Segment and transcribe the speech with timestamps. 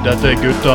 [0.00, 0.74] Dette er gutta.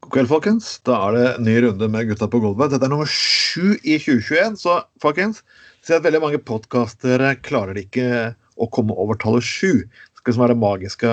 [0.00, 0.80] God kveld, folkens.
[0.86, 2.70] Da er det ny runde med Gutta på gulvet.
[2.70, 5.42] Dette er nummer sju i 2021, så folkens
[5.82, 8.10] ser at veldig mange podkastere klarer det ikke
[8.60, 9.86] å komme over tallet sju.
[10.20, 11.12] Det skal liksom være det magiske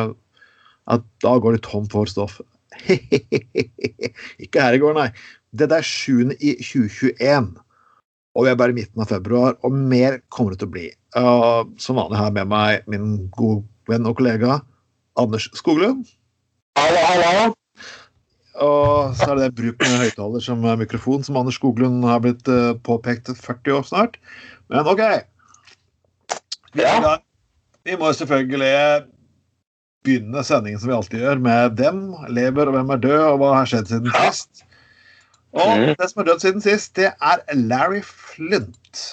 [0.91, 2.39] at da går de tom for stoff.
[4.43, 5.07] ikke her i går, nei.
[5.55, 6.35] det er 7.
[6.39, 7.53] i 2021.
[8.37, 10.87] Og vi er bare i midten av februar, og mer kommer det til å bli.
[11.17, 14.59] Uh, som vanlig har jeg med meg min gode venn og kollega
[15.17, 16.05] Anders Skoglund.
[16.77, 17.47] Hallo, hallo.
[18.61, 22.75] Og så er det bruk med høyttaler som mikrofon, som Anders Skoglund har blitt uh,
[22.85, 24.19] påpekt 40 år snart.
[24.69, 25.01] Men OK.
[26.75, 27.26] Vi, er i gang.
[27.87, 29.05] Vi må selvfølgelig
[30.07, 32.01] begynne sendingen som vi alltid gjør, med hvem
[32.35, 34.63] lever og hvem er død, og hva har skjedd siden sist.
[35.57, 35.95] Og Mhm.
[35.97, 39.03] det som er dødd siden sist, det er Larry Flint.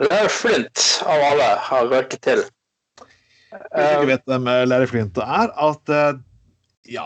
[0.00, 2.42] Larry Flint av alle har røket til.
[3.52, 6.18] Hvis du ikke Eh, vet hvem Larry Flint er, at eh,
[6.88, 7.04] ja,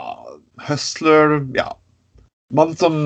[0.68, 1.72] hustler Ja,
[2.54, 3.00] mann som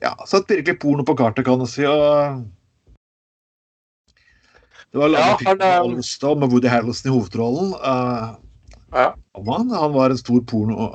[0.00, 1.84] ja, satt virkelig porno på kartet, kan du si.
[1.84, 2.42] og
[4.92, 7.74] Det var lange Ja, han, med eh, med Woody Harrelson i hovedrollen.
[7.80, 8.34] Uh,
[8.92, 9.14] Ja.
[9.34, 9.70] han.
[9.70, 10.90] han var en stor porno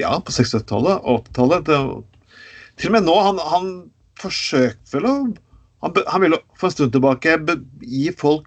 [0.00, 1.68] ja, på 60-tallet og 80-tallet.
[2.80, 3.16] Til og med nå.
[3.20, 3.68] Han, han
[4.20, 5.16] forsøkte vel å
[5.82, 7.36] han, han ville for en stund tilbake
[7.82, 8.46] gi folk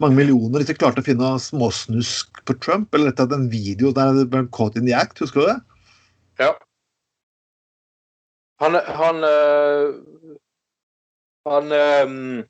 [0.00, 3.50] mange millioner hvis de klarte å finne småsnusk på Trump, eller rett og slett en
[3.52, 5.20] video der det ble caught in the act.
[5.20, 5.58] Husker du det?
[6.40, 6.54] ja.
[8.60, 9.94] Han Han øh,
[11.48, 12.44] Han eh,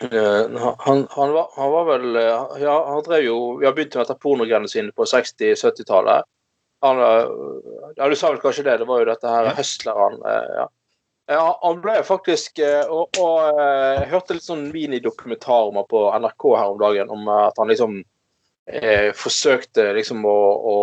[0.00, 3.94] eh, han, han, var, han var vel eh, Ja, han drev jo Vi har begynt
[3.96, 6.24] med dette pornogreiene sine på 60-70-tallet.
[6.84, 7.28] Eh,
[7.96, 8.76] Ja, du sa vel kanskje det?
[8.82, 9.54] Det var jo dette her Ja.
[9.58, 10.20] hustleren.
[10.24, 10.68] eh, Ja.
[11.28, 12.56] Ja, han ble faktisk
[12.88, 17.28] Og, og jeg hørte litt sånn minidokumentar om han på NRK her om dagen, om
[17.28, 17.98] at han liksom
[18.68, 20.38] eh, forsøkte liksom å,
[20.72, 20.76] å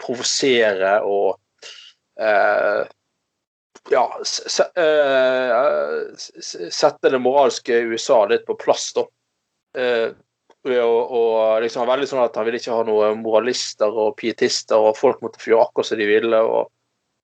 [0.00, 1.36] provosere og
[2.20, 2.86] eh,
[3.90, 4.04] ja,
[4.82, 5.50] eh,
[6.72, 9.06] sette det moralske USA litt på plass, da.
[10.66, 11.22] Og, å, å
[11.62, 15.38] liksom veldig sånn at han ville ikke ha noen moralister og pietister, og folk måtte
[15.42, 16.40] få gjøre akkurat som de ville.
[16.42, 16.70] og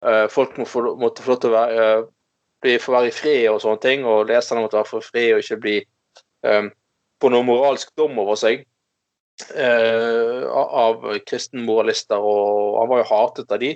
[0.06, 1.86] uh, Folk må få, måtte få lov til å være,
[2.62, 5.42] uh, få være i fred og sånne ting, og leserne måtte være for fred og
[5.42, 5.78] ikke bli
[6.46, 6.70] um,
[7.22, 8.62] på noe moralsk dom over seg
[9.56, 13.74] uh, av kristenmoralister, og han var jo hatet av de.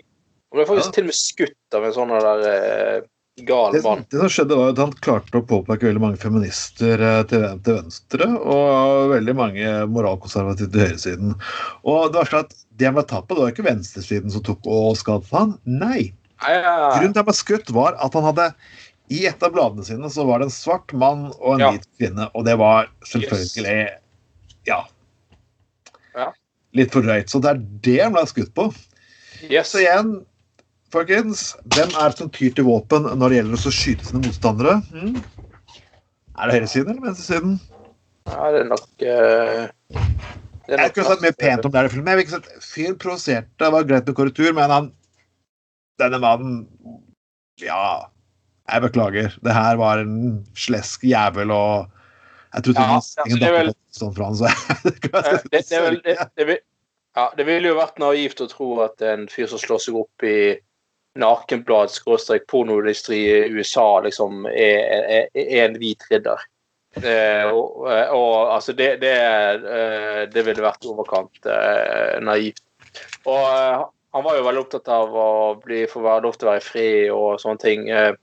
[0.52, 0.94] Han ble faktisk Ja.
[0.96, 3.00] til og med skutt av en sånn der eh,
[3.44, 4.04] gal Det, mann.
[4.08, 7.74] det som skjedde, var at han klarte å påpeke veldig mange feminister eh, til, til
[7.82, 11.34] venstre, og veldig mange moralkonservative til høyresiden.
[11.84, 14.44] Og det var slik at det han ble tatt på, det var ikke venstresiden som
[14.46, 15.56] tok og skadet han.
[15.66, 16.12] Nei.
[16.44, 16.90] Nei, ja, ja.
[16.96, 18.50] Grunnen til at han ble skutt, var at han hadde
[19.08, 21.68] I et av bladene sine så var det en svart mann og en Ja.
[21.76, 23.84] hvit kvinne, og det var selvfølgelig
[24.66, 24.80] Ja.
[26.16, 26.32] Ja.
[26.74, 27.28] Litt for drøyt.
[27.30, 28.70] Så det er det han ble skutt på.
[29.50, 29.70] Yes.
[29.70, 30.24] Så igjen,
[30.94, 34.76] folkens, hvem er det som tyr til våpen når det gjelder å skyte sine motstandere?
[34.94, 35.16] Mm?
[36.36, 37.56] Er det høyresiden eller venstresiden?
[38.26, 40.04] Ja, det er nok uh,
[40.66, 42.10] det er Jeg kunne sagt mye pent om det her i filmen.
[42.10, 44.88] Jeg vil ikke sagt Fyren provoserte, var greit med korrektur, men han
[46.02, 46.56] Denne mannen
[47.62, 48.08] Ja,
[48.68, 49.36] jeg beklager.
[49.46, 50.16] Det her var en
[50.58, 51.86] slesk jævel, og
[52.56, 54.56] jeg trodde Ja, altså, det vel- sånn fra han, så jeg
[55.16, 56.64] Eh, det, det, er vel- det, det, vil-
[57.16, 60.26] ja, det ville jo vært naivt å tro at en fyr som slår seg opp
[60.28, 60.36] i
[61.20, 66.44] nakenblad skråstrek pornoindustri i USA, liksom er, er, er en hvit ridder.
[66.96, 72.62] Eh, og, og altså det, det, eh, det ville vært overkant eh, naivt.
[73.28, 73.84] Og eh,
[74.16, 75.30] han var jo veldig opptatt av å
[75.60, 77.90] bli, få lov til å være i fred og sånne ting.
[77.92, 78.14] Eh,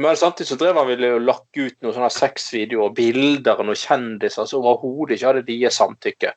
[0.00, 3.66] men samtidig så drev han ville jo lakke ut noen sånne sexvideoer og bilder av
[3.68, 6.32] noen kjendiser som overhodet ikke hadde deres samtykke.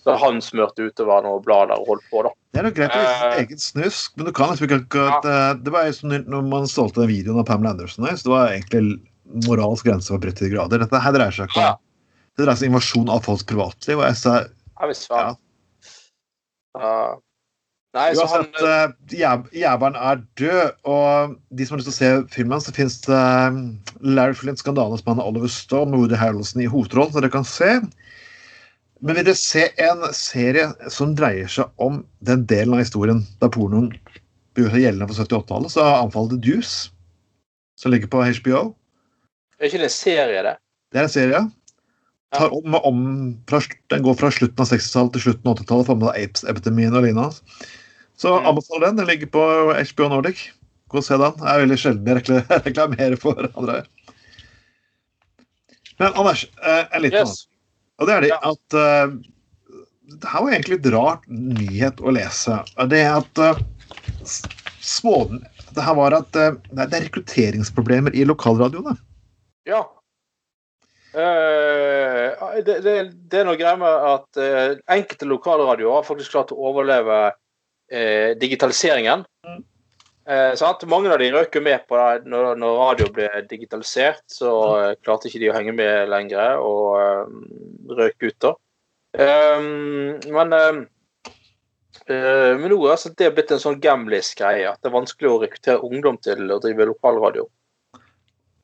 [0.00, 2.32] Så han smørte utover noen blader og holdt på, da.
[2.50, 4.80] Det er nok greit å vise Eh, sitt eget snusk, men du kan liksom ikke
[4.80, 8.26] akkurat eh, Det var som når man solgte den videoen av Pamela Anderson her, så
[8.26, 8.98] det var egentlig
[9.46, 10.82] moralsk grense var brutt til grader.
[10.82, 11.72] Dette her dreier seg ikke Ja.
[11.76, 13.98] om Det dreier seg om invasjon av folks privatliv.
[14.00, 14.38] og jeg sa
[14.80, 15.36] Ja, visst faen.
[16.80, 17.16] Ja.
[17.90, 21.98] Nei, så han Uansett, uh, jævelen er død, og de som har lyst til å
[21.98, 23.56] se filmen, så fins det eh,
[24.06, 27.80] Larry Flint skandalen som Oliver Stone med Woody Harrelson i hovedrollen, så dere kan se.
[29.00, 33.48] Men vil dere se en serie som dreier seg om den delen av historien der
[33.54, 33.90] pornoen
[34.58, 36.90] gjorde seg gjeldende på 78-tallet, så anbefaler det Deuce,
[37.80, 38.60] som ligger på HBO.
[39.60, 40.54] Er ikke det en serie, det?
[40.92, 41.40] Det er en serie.
[42.36, 42.98] tar om, om
[43.48, 43.58] fra,
[43.90, 45.86] Den går fra slutten av 60-tallet til slutten av 80-tallet.
[45.88, 47.32] Får med Apes-epidemien og lignende.
[48.20, 48.46] Så Mm.
[48.52, 48.96] anbefaler den.
[49.00, 49.42] Den ligger på
[49.90, 50.50] HBO Nordic.
[50.92, 51.32] Gå og se den.
[51.40, 53.80] Jeg er veldig sjelden jeg rekla- reklamerer for andre.
[55.98, 57.18] Men Anders, eh, en liten.
[57.26, 57.46] Yes.
[58.00, 59.12] Og det er det at uh,
[60.10, 62.56] Det her var egentlig et rart nyhet å lese.
[62.90, 63.60] Det er at uh,
[64.80, 65.28] små,
[65.70, 68.96] Det her var at uh, det er rekrutteringsproblemer i lokalradioene.
[69.68, 69.84] Ja.
[71.10, 72.00] Uh,
[72.64, 72.94] det, det,
[73.30, 77.18] det er noe greier med at eh, enkelte lokalradioer har faktisk klart å overleve
[77.92, 79.24] eh, digitaliseringen.
[79.46, 79.60] Mm.
[80.30, 80.86] Eh?
[80.86, 84.22] Mange av de røk jo med på det når, når radio ble digitalisert.
[84.30, 87.24] Så eh, klarte ikke de å henge med lenger og eh,
[87.88, 88.54] røk ut, da.
[89.10, 90.82] Um, men um,
[92.06, 94.68] uh, men nå er altså det blitt en sånn gamlis-greie.
[94.70, 97.48] At det er vanskelig å rekruttere ungdom til å drive lokalradio.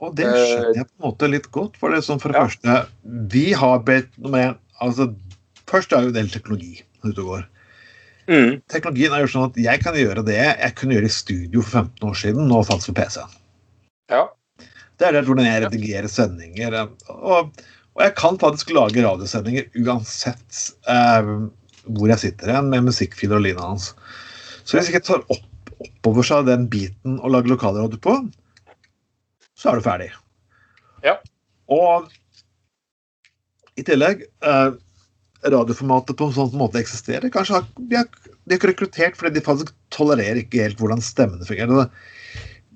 [0.05, 1.77] Og det skjønner jeg på en måte litt godt.
[1.81, 2.47] For det er sånn for det Ja.
[2.47, 5.15] første Vi har bedt nummer én altså,
[5.67, 7.47] Først er jo en del teknologi ute og går.
[8.27, 8.63] Mm.
[8.71, 11.81] Teknologien er jo sånn at jeg kan gjøre det jeg kunne gjøre i studio for
[11.81, 12.47] 15 år siden.
[12.47, 13.25] Nå fantes det PC.
[14.11, 14.29] Ja.
[14.99, 16.89] Det er der hvordan jeg redigerer sendinger.
[17.09, 17.51] Og,
[17.97, 20.59] og jeg kan faktisk lage radiosendinger uansett
[20.93, 21.31] eh,
[21.87, 23.93] hvor jeg sitter igjen med musikkfiler og lignende hans.
[24.67, 28.19] Så hvis jeg ikke tar opp, oppover seg den biten og lager lokalradio på,
[29.57, 30.11] så er du ferdig.
[31.07, 31.17] Ja.
[31.73, 32.11] Og
[33.77, 34.69] i tillegg eh,
[35.47, 37.31] Radioformatet på en sånn måte eksisterer.
[37.33, 41.05] Kanskje har, de, har, de har ikke rekruttert fordi de faktisk tolererer ikke helt hvordan
[41.05, 41.87] stemmene fungerer.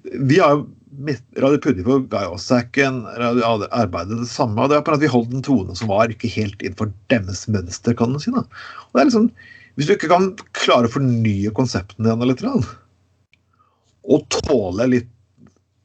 [0.07, 4.59] Vi har jo Radio Puddingfjord ga jo seg ikke en arbeidet det samme.
[4.59, 7.47] og det er på at Vi holdt en tone som var ikke helt innenfor deres
[7.49, 7.95] mønster.
[7.95, 8.43] kan man si da.
[8.43, 9.31] Og det er liksom,
[9.77, 12.43] Hvis du ikke kan klare å fornye konseptene dine litt,
[14.11, 15.11] og tåle litt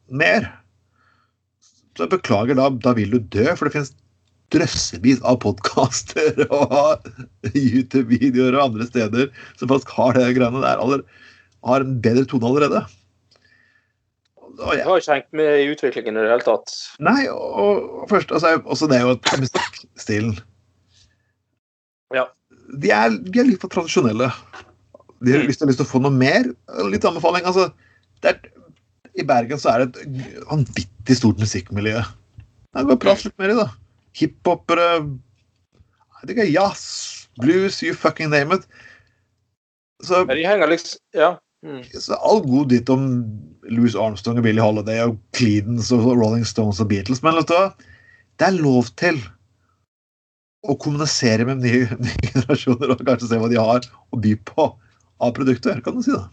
[0.09, 0.49] mer,
[1.95, 3.45] så beklager, da, da vil du dø.
[3.55, 3.93] For det finnes
[4.53, 7.05] drøssevis av podkaster og
[7.53, 11.05] YouTube-videoer og andre steder som faktisk har det greiene der.
[11.65, 12.85] Har en bedre tone allerede.
[14.59, 16.73] Og jeg, Du har ikke hengt med i utviklingen i det hele tatt.
[17.03, 20.37] Nei, og, og først altså, også det er jo musikkstilen
[22.15, 22.27] Ja.
[22.81, 24.29] De er, de er litt for tradisjonelle.
[24.29, 24.61] De,
[25.25, 25.31] Mm.
[25.39, 26.47] Har lyst til å få noe mer,
[26.91, 27.69] litt anbefaling altså,
[28.21, 28.49] det er,
[29.15, 32.01] I Bergen så er det et vanvittig stort musikkmiljø.
[32.75, 33.69] Det går prat litt mer i, da.
[34.19, 34.89] Hiphopere
[36.51, 38.67] Jazz, blues, you fucking name it.
[40.03, 41.37] Så, Ja, de henger liksom Ja.
[41.65, 41.81] Mm.
[41.89, 43.23] så all god dit om
[43.71, 47.85] Louis Armstrong og Billy Holiday og Cleedence og Rolling Stones og Beatles, men vet du?
[48.39, 49.21] Det er lov til
[50.65, 54.69] å kommunisere med nye, nye generasjoner og kanskje se hva de har å by på
[55.23, 56.25] av produkter, kan du si da.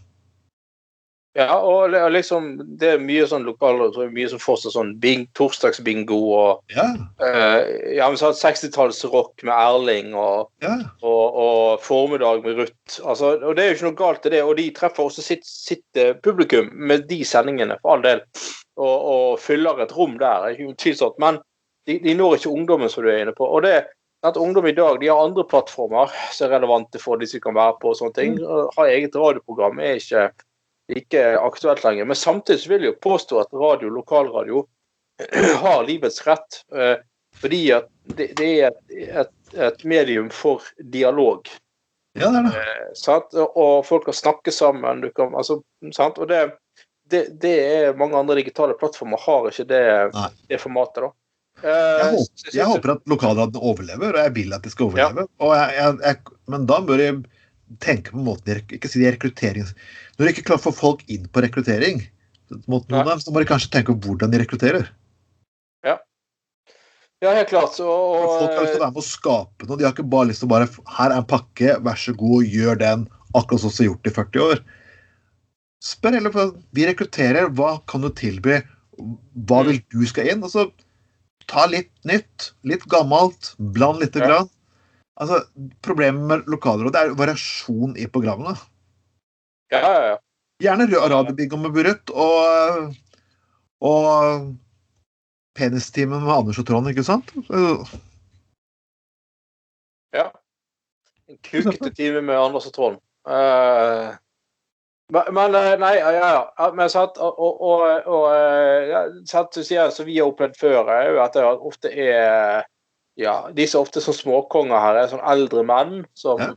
[1.33, 6.19] Ja, og liksom Det er mye sånn lokal så Mye som fortsatt sånn bing, torsdagsbingo
[6.29, 6.85] og Ja,
[7.23, 7.57] uh,
[7.89, 10.75] Ja, men sånn 60-tallsrock med Erling og, ja.
[11.01, 12.99] og, og formiddag med Ruth.
[13.01, 15.45] Altså, og det er jo ikke noe galt i det, og de treffer også sitt,
[15.45, 18.23] sitt eh, publikum med de sendingene, for all del.
[18.81, 21.19] Og, og fyller et rom der, er ikke utvilsomt.
[21.21, 21.37] Men
[21.89, 23.45] de, de når ikke ungdommen, som du er inne på.
[23.45, 23.83] Og det
[24.23, 27.57] at ungdom i dag de har andre plattformer som er relevante for de som kan
[27.57, 27.91] være på.
[27.91, 28.37] og sånne ting.
[28.39, 30.29] Å Ha eget radioprogram er ikke
[30.95, 32.05] like aktuelt lenger.
[32.05, 34.65] Men samtidig vil jeg jo påstå at radio, lokalradio,
[35.63, 36.61] har livets rett.
[36.75, 36.95] eh,
[37.41, 38.71] Fordi at det, det er
[39.23, 40.61] et, et, medium for
[40.93, 41.47] dialog.
[42.17, 42.63] ja det er det.
[43.33, 43.47] eh?
[43.57, 45.01] Og folk kan snakke sammen.
[45.01, 45.61] Du kan, altså,
[45.95, 46.17] sant?
[46.21, 46.43] Og det,
[47.09, 49.83] det, det er mange andre digitale plattformer har ikke det,
[50.49, 51.07] det formatet.
[51.07, 51.11] da.
[51.63, 55.27] Eh, Jeg, håper, jeg håper at lokalradioene overlever, og jeg vil at de skal overleve.
[55.41, 57.23] Jeg, jeg, jeg, men da bør jeg
[57.83, 59.73] tenke på måten de, Ikke si de rekrutterings...
[60.17, 62.03] Når de ikke klarer å få folk inn på rekruttering,
[62.67, 64.91] mot noen, av så må de kanskje tenke på hvordan de rekrutterer.
[67.23, 67.71] Ja, helt klart.
[67.77, 69.79] Så, og, folk har lyst til å være med å skape noe.
[69.79, 70.67] De har ikke bare lyst til å bare
[70.97, 73.05] Her er en pakke, vær så god, gjør den.
[73.33, 74.63] Akkurat sånn som gjort i 40 år.
[75.83, 77.47] Spør heller for Vi rekrutterer.
[77.55, 78.59] Hva kan du tilby?
[78.99, 79.69] Hva Mm.
[79.69, 80.43] vil du skal inn?
[80.43, 80.67] Og så
[81.47, 84.27] ta litt nytt, litt gammelt, bland lite Ja.
[84.27, 84.49] grann.
[85.21, 85.43] Altså,
[85.85, 88.55] Problemet med lokalrådet er variasjon i programmene.
[89.71, 90.17] ja, ja, ja.
[90.61, 92.93] Gjerne rød radiobingo med Burut og,
[93.81, 94.53] og
[95.57, 97.33] Penistimen med Anders og Trond, ikke sant?
[100.13, 100.29] Ja.
[101.29, 103.01] En kukete time med Anders og Trond.
[103.25, 104.13] Uh,
[105.13, 106.11] men, eh, Nei, ja,
[106.57, 106.71] ja.
[106.73, 110.57] Men sant, og, og, og, og eh, ja, sant, du sier, som vi har opplevd
[110.57, 112.63] før, er jo at det ofte er
[113.19, 116.53] ja, De som ofte er sånn småkonger her, er sånn eldre menn som Ja.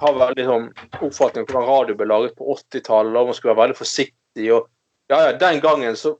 [0.00, 0.66] har veldig sånn
[1.02, 4.52] oppfatning av hvordan radio ble laget på 80-tallet, og man skulle være veldig forsiktig.
[4.54, 4.68] og
[5.10, 6.16] ja, ja, Den gangen så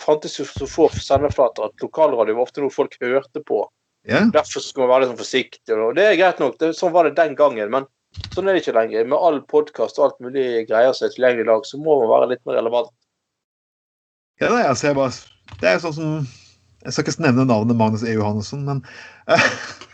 [0.00, 3.68] fantes jo så få sendeflater at lokalradio var ofte noe folk hørte på.
[4.08, 4.24] Ja.
[4.32, 5.76] Derfor skulle man være litt sånn forsiktig.
[5.76, 7.70] Og det er greit nok, det, sånn var det den gangen.
[7.70, 7.86] Men
[8.32, 9.04] sånn er det ikke lenger.
[9.04, 12.08] Med all podkast og alt mulig greier som er tilgjengelig i dag, så må man
[12.08, 12.90] være litt mer relevant.
[14.40, 15.12] Ja, nei, altså, jeg bare,
[15.60, 16.14] det er sånn som
[16.80, 18.14] Jeg skal ikke nevne navnet Magnus E.
[18.16, 18.84] Johannessen, men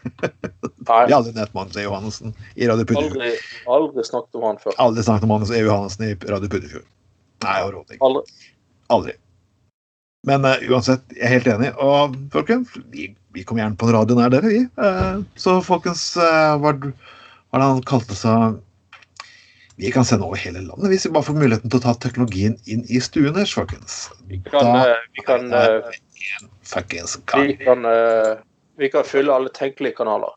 [0.06, 1.82] Jeg har aldri nevnt Magnus E.
[1.82, 3.16] Johannessen i Radio Puddefjord.
[3.16, 3.32] aldri,
[3.74, 4.76] aldri snakket om han før.
[4.82, 5.62] Aldri snakket om Magnus E.
[5.64, 6.86] Johannessen i Radio Puddefjord.
[7.46, 8.06] Nei, overhodet ikke.
[8.06, 8.52] Aldri.
[8.94, 9.16] Aldri.
[10.26, 11.72] Men uh, uansett, jeg er helt enig.
[11.82, 14.62] Og folkens, vi, vi kommer gjerne på en radio nær dere, vi.
[14.78, 18.58] Uh, så folkens, uh, hva er det han kalte seg
[19.76, 22.56] Vi kan sende over hele landet hvis vi bare får muligheten til å ta teknologien
[22.64, 24.06] inn i stuen folkens.
[24.30, 25.90] Vi kan, da, vi kan, eh,
[27.36, 27.84] vi kan.
[27.84, 28.38] eh,
[28.76, 30.32] vi kan fylle alle tenkelige kanaler.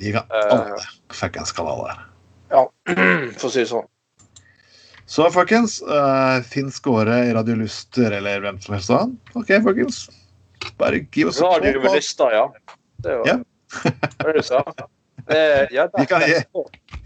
[0.00, 1.98] Vi kan alle alle fuckings kanaler.
[2.50, 2.68] Ja,
[3.40, 3.88] for å si det sånn.
[5.06, 9.18] Så folkens, uh, Finn Skåre i Radio Luster eller hvem som helst annen.
[9.36, 10.06] OK, folkens.
[10.80, 12.46] Bare gi oss Radio Luster, ja.
[13.04, 13.36] Det var Ja.
[14.24, 14.62] det du sa.
[15.30, 16.42] Eh, ja, Vi kan gi-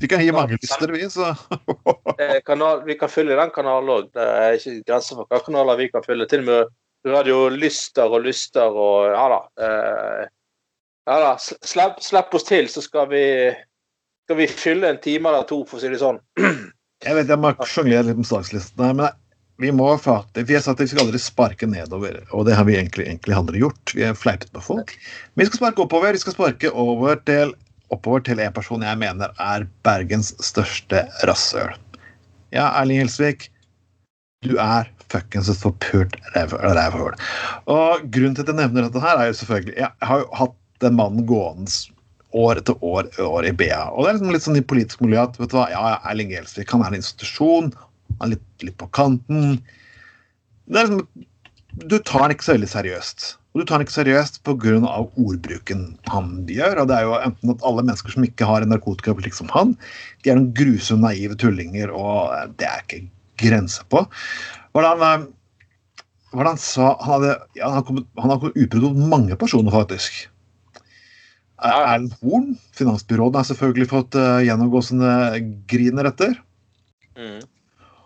[0.00, 1.28] Vi kan gi mange lister, vi, så
[2.20, 4.08] eh, kanal, vi kan fylle den kanalen òg.
[4.14, 6.26] Det er ikke grenser for hvilke kanaler vi kan fylle.
[6.30, 6.74] Til og med
[7.06, 9.40] Radio Lyster og Lyster og Ja da.
[9.66, 10.24] Eh,
[11.08, 11.30] ja da.
[11.40, 13.24] Slipp, slipp oss til, så skal vi
[14.28, 16.18] skal vi fylle en time eller to, for å si det sånn.
[17.06, 19.14] Jeg vet jeg må sjonglere litt med sakslistene, men
[19.62, 22.66] vi må faktisk, vi har sagt at vi skal aldri sparke nedover, og det har
[22.66, 23.92] vi egentlig, egentlig aldri gjort.
[23.94, 24.90] Vi har fleipet med folk.
[25.34, 26.12] Men vi skal sparke oppover.
[26.18, 27.54] Vi skal sparke over til,
[27.94, 31.74] oppover til en person jeg mener er Bergens største rasshøl.
[32.54, 33.48] Ja, Erling Helsvik,
[34.46, 37.16] du er fuckings et forpult ræv- rævhøl.
[37.66, 40.56] Og grunnen til at jeg nevner dette her, er jo selvfølgelig Jeg har jo hatt
[40.84, 41.72] den mannen gående
[42.36, 43.80] år etter år, år i BA.
[43.88, 46.30] Og det er liksom litt sånn i politisk miljø at vet du hva, ja, Erling
[46.34, 47.72] Gjelsvik han er en institusjon,
[48.20, 49.58] han er litt, litt på kanten.
[50.68, 51.26] Det er liksom,
[51.88, 53.28] du tar han ikke så veldig seriøst.
[53.58, 54.76] Og du tar den ikke seriøst pga.
[55.18, 56.84] ordbruken han gjør.
[56.84, 59.72] Og det er jo enten at alle mennesker som ikke har en narkotikapolitikk som han,
[60.22, 63.00] de er noen grusomme, naive tullinger, og det er ikke
[63.42, 64.04] grenser på.
[64.76, 65.26] Hvordan,
[66.30, 70.28] hvordan eh, sa Han hadde, ja, han har kommet, han utbrudd mot mange personer, faktisk.
[71.58, 75.12] Erlend Horn, finansbyråden, har selvfølgelig fått uh, gjennomgå sine
[75.66, 76.38] griner etter.
[77.18, 77.42] Mm.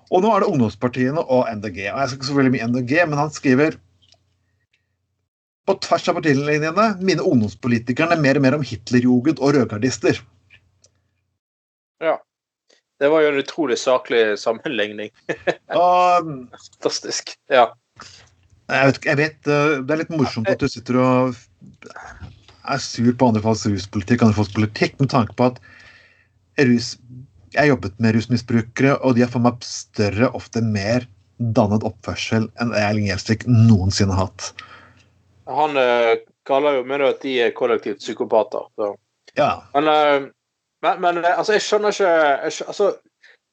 [0.08, 1.90] Og nå er det ungdomspartiene og MDG.
[1.92, 3.76] Og jeg skal ikke så veldig mye MDG, men han skriver
[5.66, 10.18] på tvers av partilinjene minner ungdomspolitikerne mer og mer om Hitlerjugend og rødgardister.
[12.02, 12.16] Ja.
[13.02, 15.10] Det var jo en utrolig saklig sammenligning.
[15.74, 17.34] um, Fantastisk.
[17.50, 17.70] Ja.
[18.70, 21.38] jeg vet, jeg vet uh, Det er litt morsomt at du sitter og
[22.62, 25.58] er sur på andre folks ruspolitikk, andre folks politikk, med tanke på at
[26.62, 26.96] rus
[27.52, 31.04] Jeg har jobbet med rusmisbrukere, og de har for meg større, ofte mer
[31.36, 34.52] dannet oppførsel enn Erling Gjelsvik noensinne har hatt.
[35.46, 36.14] Han uh,
[36.46, 38.68] kaller jo med det at de er kollektivt psykopater.
[38.78, 38.92] Så.
[39.38, 39.52] Ja.
[39.74, 40.28] Men, uh,
[40.82, 42.92] men, men eh, altså, jeg skjønner ikke jeg skjønner, altså,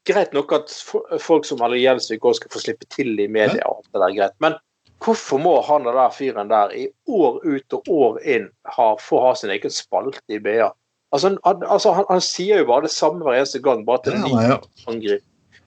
[0.08, 3.65] Greit nok at fo- folk som Alle Gjelsvik også skal få slippe til i media,
[3.67, 4.36] og alt det der greit.
[4.39, 4.55] men
[5.03, 9.19] hvorfor må han og der fyren der i år ut og år inn ha, få
[9.24, 10.69] ha sin egen spalte i BA?
[11.12, 14.17] Altså, han, altså, han, han sier jo bare det samme hver eneste gang, bare til
[14.17, 15.24] en ny ja, jo angrip.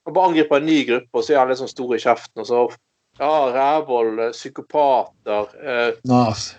[0.07, 2.43] Han bare angriper en ny gruppe, og så er han litt sånn stor i kjeften.
[2.43, 2.65] og så
[3.21, 6.55] ja, rævhold, eh, psykopater, eh, nas.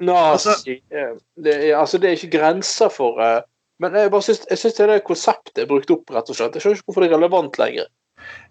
[0.00, 3.40] nazi eh, det, er- altså, det er ikke grenser for eh,
[3.82, 6.36] Men jeg bare syns, jeg syns det er det konseptet er brukt opp, rett og
[6.38, 6.54] slett.
[6.54, 7.88] Jeg skjønner ikke hvorfor det er relevant lenger.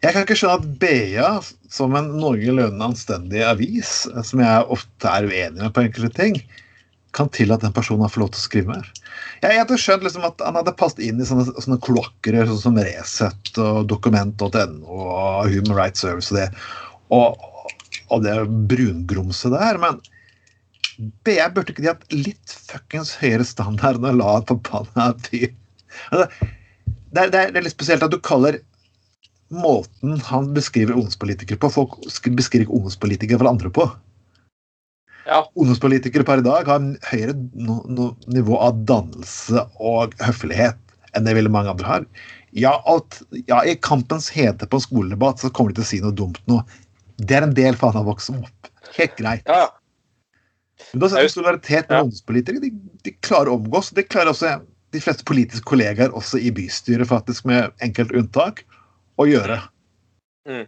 [0.03, 1.29] Jeg kan ikke skjønne at BA,
[1.71, 3.93] som en noenlunde anstendig avis,
[4.27, 6.35] som jeg ofte er uenig med på enkelte ting,
[7.15, 8.91] kan tillate den personen å få lov til å skrive mer.
[9.45, 12.79] Jeg hadde skjønt liksom at han hadde passet inn i sånne, sånne kloakker sånn som
[12.83, 16.49] Resett og Dokument.no og Human Rights Service og det,
[17.13, 17.69] og,
[18.09, 18.35] og det
[18.71, 20.01] brungrumset der, men
[21.25, 25.49] BR burde ikke de hatt litt fuckings høyere standard enn å la et forbanna fyr
[26.11, 26.27] altså,
[27.13, 28.59] det, det, er, litt spesielt at du kaller
[29.53, 31.69] måten han beskriver ungdomspolitikere på.
[31.69, 31.99] Folk
[32.33, 33.85] beskriver ikke ungdomspolitikere for andre på.
[35.27, 35.43] Ja.
[35.53, 40.79] Ungdomspolitikere per i dag har høyere no, no, nivå av dannelse og høflighet
[41.13, 42.07] enn det ville mange andre har.
[42.57, 46.01] Ja, alt, ja, I kampens hete på en skoledebatt så kommer de til å si
[46.01, 46.59] noe dumt nå.
[47.17, 48.69] Det er en del for han har vokst opp.
[48.97, 49.47] Helt greit.
[49.49, 49.69] Ja.
[50.91, 52.61] Men da er Jeg solidaritet med ungdomspolitikere.
[52.63, 52.71] De,
[53.05, 53.91] de klarer å omgås.
[53.95, 54.53] Det klarer også
[54.93, 58.63] de fleste politiske kollegaer, også i bystyret, faktisk, med enkelte unntak,
[59.17, 59.59] å gjøre.
[60.49, 60.65] Jeg,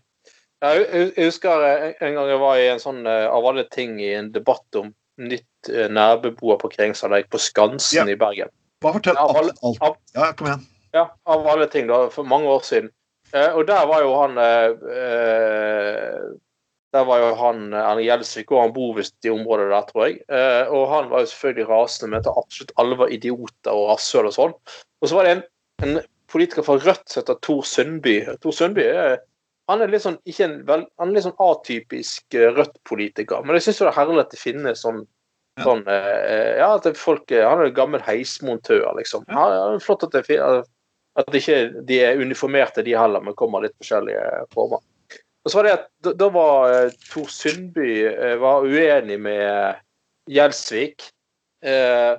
[0.65, 4.13] jeg husker eh, en gang jeg var i en sånn eh, av alle ting i
[4.17, 8.13] en debatt om nytt nærbeboerparkeringsanlegg nærboerparkeringsanlegg på Skansen Ja.
[8.13, 8.49] i Bergen.
[8.83, 9.53] Bare fortell alt.
[9.61, 9.99] alt.
[10.15, 10.65] Ja, kom igjen.
[10.95, 12.89] Ja, av alle ting, da, for mange år siden.
[13.35, 16.25] Eh, og der var jo han eh, eh,
[16.95, 20.19] Der var jo han Erling Gjelsvik, og han bor visst i området der, tror jeg.
[20.31, 24.29] Eh, og han var jo selvfølgelig rasende med at absolutt alle var idioter og rasshøl
[24.29, 24.53] og sånn.
[25.01, 25.41] Og så var det en,
[25.83, 25.97] en
[26.31, 28.15] politiker fra Rødt som heter Tor Sundby.
[28.43, 29.17] Tor Sundby er
[29.65, 30.19] han er litt sånn,
[30.67, 33.41] vel, han er litt sånn atypisk Rødt-politiker.
[33.41, 35.03] Men jeg syns det er herlig at det finnes sånn,
[35.57, 35.63] Ja.
[35.63, 39.25] sånn Ja, at folk Han er en gammel heismontør, liksom.
[39.27, 40.27] Ja, det er flott at det
[41.15, 41.57] at ikke
[41.87, 44.83] de er uniformerte, de heller, men kommer litt forskjellige former.
[45.45, 49.77] Og så var det at da, var eh, Tor Sundby eh, var uenig med
[50.31, 51.05] Gjelsvik.
[51.65, 52.15] Eh,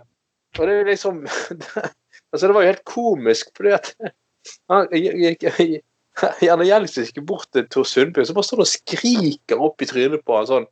[0.57, 1.25] og det er liksom
[2.33, 3.93] Altså, det var jo helt komisk, fordi at
[4.73, 4.89] han
[6.41, 9.89] Gjerne Gjelsvik bort til Tor Sundby, og så bare står han og skriker opp i
[9.91, 10.69] trynet på han sånn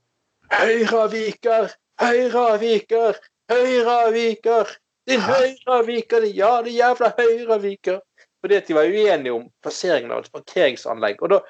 [2.01, 3.19] Høyreviker!
[3.53, 4.73] Høyre viker!
[5.09, 6.27] Din høyre viker!
[6.33, 8.01] Ja, din jævla høyreviker!
[8.45, 11.23] Fordi at de var uenige om plasseringen av et parkeringsanlegg.
[11.25, 11.45] Og da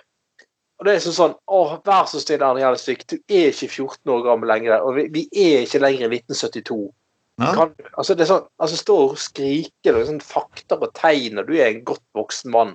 [0.74, 4.12] og det er sånn sånn Å, vær så snill, Arne Gjelsvik, du er ikke 14
[4.14, 4.82] år gammel lenger.
[4.82, 6.78] Og vi, vi er ikke lenger i 1972.
[7.42, 7.50] Ja.
[7.56, 11.48] Kan, altså, det er sånn, altså står og skriker er sånn fakta og tegn, og
[11.48, 12.74] du er en godt voksen mann.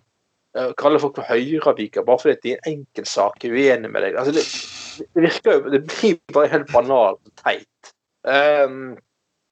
[0.58, 4.18] Uh, kaller folk for høyreviker bare fordi de i en enkeltsak er uenig med deg.
[4.20, 7.94] Altså, det, det virker jo Det blir bare helt banalt og teit.
[8.28, 8.98] Um,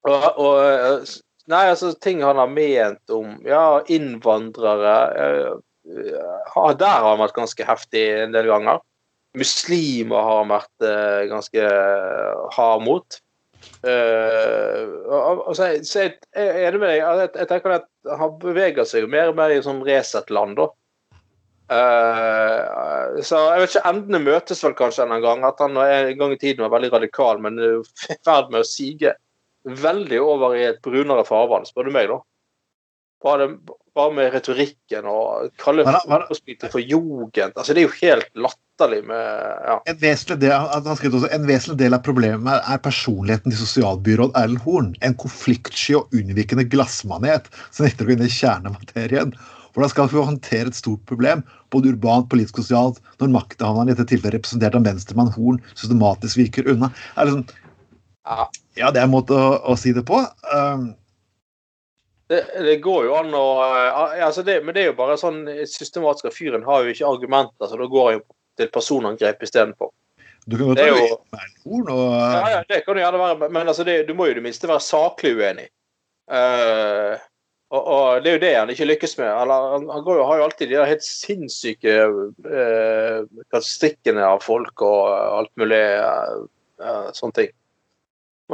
[0.07, 1.05] og, og
[1.48, 5.54] Nei, altså, ting han har ment om ja, innvandrere eh,
[5.88, 8.82] ja, Der har han vært ganske heftig en del ganger.
[9.38, 11.70] Muslimer har han vært eh, ganske
[12.58, 13.22] hard mot.
[13.82, 17.00] Uh, og så, jeg, jeg er enig med deg.
[17.00, 17.88] Jeg, jeg tenker at
[18.20, 20.68] han beveger seg mer og mer i sånn Resett-land, da.
[21.68, 25.46] Uh, så jeg vet ikke, Endene møtes vel kanskje en gang.
[25.48, 28.68] At han en gang i tiden var veldig radikal, men er i ferd med å
[28.68, 29.16] sige
[29.67, 32.21] veldig over i et brunere farvann, spør du meg, da.
[33.25, 33.47] Bare,
[33.97, 37.55] bare med retorikken og kalle fotballspillet for jugend.
[37.57, 39.79] Altså, det er jo helt latterlig med ja.
[39.89, 44.61] En vesentlig, del, han også, en vesentlig del av problemet er personligheten til sosialbyråd Erlend
[44.68, 44.92] Horn.
[45.01, 49.33] En konfliktsky og unnvikende glassmanet som nekter å gå inn i kjernematerien.
[49.74, 51.42] Hvordan skal vi håndtere et stort problem,
[51.74, 56.37] både urbant, politisk og sosialt, når makthaverne, i dette tilfellet representert av venstremann Horn, systematisk
[56.39, 56.94] viker unna?
[57.18, 57.46] Er det sånn,
[58.27, 58.50] Ja.
[58.77, 60.22] Ja, det er en måte å, å si det på.
[60.53, 60.92] Um,
[62.27, 65.46] Det, det går jo an å eh, altså det, Men det er jo bare sånn
[65.63, 68.24] systematisk at fyren har jo ikke argumenter, så da går han jo
[68.59, 69.94] til personangrep istedenfor.
[70.44, 73.03] du kan godt være jo- ta med Erlend Horn, og Ja, ja, det kan jo
[73.05, 75.70] gjerne være, men altså det, du må jo i det minste være saklig uenig.
[76.27, 77.16] Uh,
[77.72, 79.27] og, og det er jo det han ikke lykkes med.
[79.31, 84.44] Eller, han, han går jo, har jo alltid de der helt sinnssyke uh, karakteristikkene av
[84.44, 87.55] folk og alt mulig uh, sånne ting.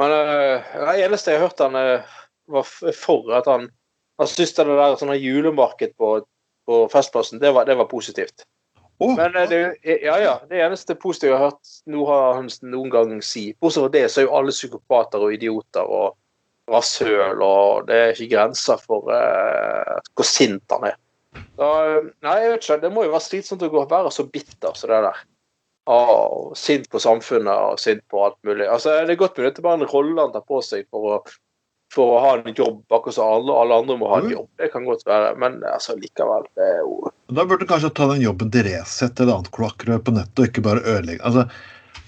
[0.00, 2.14] Men eh, det eneste jeg har hørt han eh,
[2.50, 3.68] var for at han
[4.18, 6.16] han syntes det der sånne julemarked på,
[6.68, 8.46] på Festplassen, det var, det var positivt.
[9.02, 9.60] Oh, Men eh, det,
[10.04, 13.88] ja, ja, det eneste positive jeg har hørt nå har han noen gang si Bortsett
[13.88, 16.14] fra det, så er jo alle psykopater og idioter og
[16.70, 21.00] rasshøl, og det er ikke grenser for eh, hvor sint han er.
[21.34, 22.80] Eh, nei, jeg vet ikke.
[22.86, 25.24] Det må jo være slitsomt å gå og være så bitter som det der.
[25.86, 28.64] Og sint på samfunnet og sint på alt mulig.
[28.72, 30.86] Altså, Det er godt mulig at det bare er en rolle han tar på seg
[30.90, 31.18] for å,
[31.92, 34.32] for å ha en jobb, akkurat som alle, alle andre må ha en Mm.
[34.32, 34.48] jobb.
[34.58, 36.46] Det kan godt være, men altså, likevel.
[36.56, 40.00] Det er jo Da burde du kanskje ta den jobben til Resett eller annet kloakkrør
[40.04, 41.48] på nettet, og ikke bare ødelegge altså,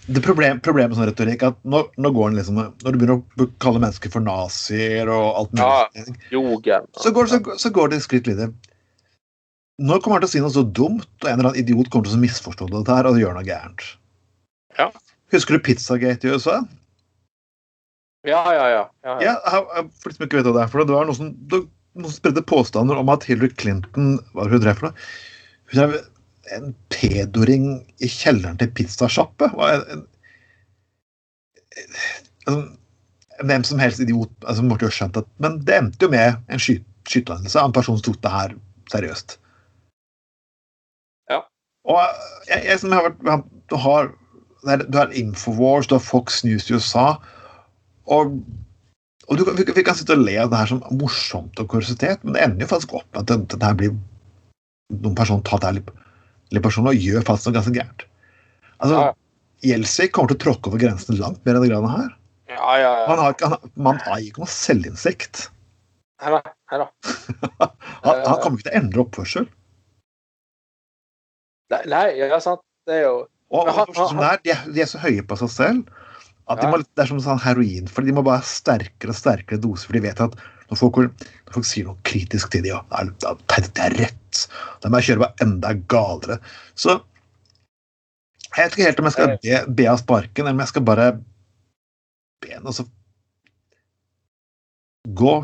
[0.08, 2.98] det problem, Problemet med sånn retorikk er at når, når, går den liksom, når du
[2.98, 6.04] begynner å kalle mennesker for nazier og alt mulig, Ja.
[6.30, 6.86] Jogen.
[6.96, 8.52] så, går, så, så går det et skritt videre.
[9.76, 12.08] Når kommer han til å si noe så dumt, og en eller annen idiot kommer
[12.08, 13.84] til å misforstå dette her og gjøre noe gærent?
[14.78, 14.88] Ja.
[15.34, 16.62] Husker du Pizzagate i USA?
[18.26, 18.84] Ja, ja, ja.
[19.04, 19.34] ja, ja.
[19.36, 19.60] Ja,
[20.00, 22.08] for de som ikke vet hva det er for det, det var noen som, noen
[22.08, 25.06] som spredde påstander om at Hillary Clinton Hva hun drev for noe?
[25.70, 25.94] Hun drev
[26.56, 27.68] en pedoring
[28.02, 29.50] i kjelleren til pizzasjappe.
[32.46, 32.58] altså,
[33.44, 36.62] Hvem som helst idiot altså, måtte jo skjønt at Men det endte jo med en
[36.62, 38.54] sky, skytehendelse av en person som tok det her
[38.90, 39.36] seriøst.
[41.86, 42.00] Og
[42.50, 44.12] jeg, jeg som har vært Du har,
[44.86, 47.16] du har Infowars, du har Fox News i USA.
[48.06, 48.36] Og,
[49.26, 52.22] og du, vi, vi kan sitte og le av det her som morsomt og kuriositet,
[52.22, 53.94] men det ender jo faktisk opp med at det, det her blir
[55.02, 55.88] noen personer tar det her litt,
[56.54, 58.06] litt personlig og gjør faktisk noe ganske gærent.
[58.78, 59.14] Altså, Ja.
[59.66, 62.10] Gjelsvik kommer til å tråkke over grensene langt mer enn det greiene her.
[62.52, 63.04] Ja, ja, ja.
[63.08, 65.46] Han har, ikke- han, man har ikke noe selvinnsikt.
[66.22, 66.52] Her da.
[66.70, 66.86] her da.
[68.04, 69.48] Han, han kommer ikke til å endre oppførsel.
[71.74, 72.62] Nei, ja, sant.
[72.86, 73.14] Det er jo
[73.50, 76.04] Og, og sånn som det er, de, er, de er så høye på seg selv
[76.46, 77.88] at de må, det er som sånn heroin.
[77.90, 80.36] for De må bare ha sterkere og sterkere doser, for de vet at
[80.70, 83.02] når folk, når folk sier noe kritisk til dem, ja,
[83.50, 84.42] det er, rett,
[84.82, 86.38] da må jeg kjøre bare enda galere.
[86.78, 87.00] Så
[88.56, 90.86] Jeg vet ikke helt om jeg skal be, be av sparken, eller om jeg skal
[90.86, 91.08] bare
[92.42, 92.86] be henne så
[95.16, 95.34] Gå,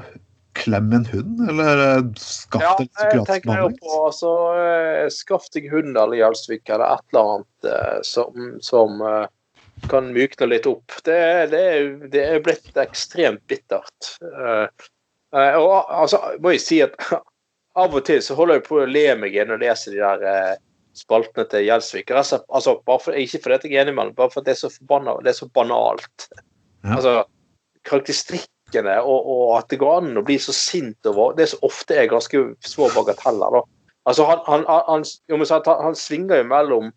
[0.52, 5.96] klem en hund, eller eh, skaff deg ja, psykiatrisk på altså, eh, Skaff deg hund
[5.96, 9.04] eller Gjelsvik eller et eller annet eh, som, som
[9.90, 10.94] kan mykne litt opp.
[11.04, 11.62] Det, det,
[12.12, 14.12] det er blitt ekstremt bittert.
[15.32, 16.94] Og altså, må jeg si at
[17.82, 20.60] av og til så holder jeg på å le meg inn og lese de der
[20.94, 22.12] spaltene til Gjelsvik.
[22.14, 22.42] Altså,
[22.86, 25.32] for, ikke fordi jeg er enig med ham, bare fordi det er så forbanna Det
[25.32, 26.28] er så banalt.
[26.84, 26.98] Ja.
[26.98, 27.14] Altså,
[28.72, 31.94] karakteristikkene og, og at det går an å bli så sint over det som ofte
[31.94, 33.50] er ganske små bagateller.
[33.50, 33.62] da.
[34.06, 36.90] Altså, han, han, han, han, svinger jo mellom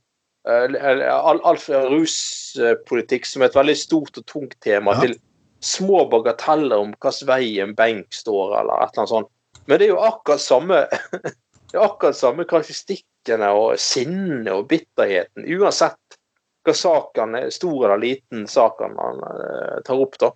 [0.47, 0.65] uh,
[1.11, 5.01] all, all fra ruspolitikk, som er et veldig stort og tungt tema, Ja.
[5.01, 5.17] til
[5.61, 9.31] små bagateller om hvilken vei en benk står, eller et eller annet sånt.
[9.65, 10.85] Men det er jo akkurat samme
[11.71, 16.19] det er akkurat samme karakteristikkene og sinnet og bitterheten, uansett
[16.65, 20.31] hva saken er, stor eller liten saken han eh, tar opp, da.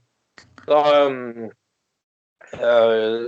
[0.70, 1.50] Da um,
[2.56, 3.26] uh,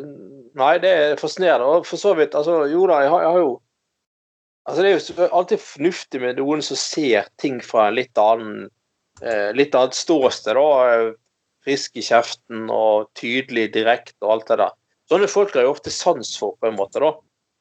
[0.58, 1.68] nei, det er fascinerende.
[1.68, 3.60] Og for så vidt, altså, jo da, jeg har, jeg har jo
[4.70, 8.68] Altså, det er jo alltid fornuftig med noen som ser ting fra en litt annen
[9.22, 10.56] eh, litt annet ståsted.
[10.56, 11.14] da, eh,
[11.66, 14.72] Frisk i kjeften og tydelig, direkte og alt det der.
[15.10, 17.00] Sånne folk har jo ofte sans for, på en måte.
[17.00, 17.12] da.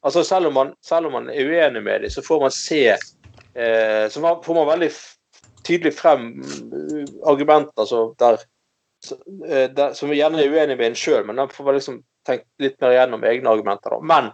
[0.04, 2.84] Altså, Selv om man, selv om man er uenig med dem, så får man se
[2.88, 4.90] eh, Så får man veldig
[5.64, 8.40] tydelig frem mm, argumenter altså, der,
[9.04, 12.48] så, vi der, gjerne er uenig med en sjøl, men da får vi liksom tenkt
[12.60, 13.94] litt mer gjennom egne argumenter.
[13.94, 14.00] da.
[14.04, 14.32] Men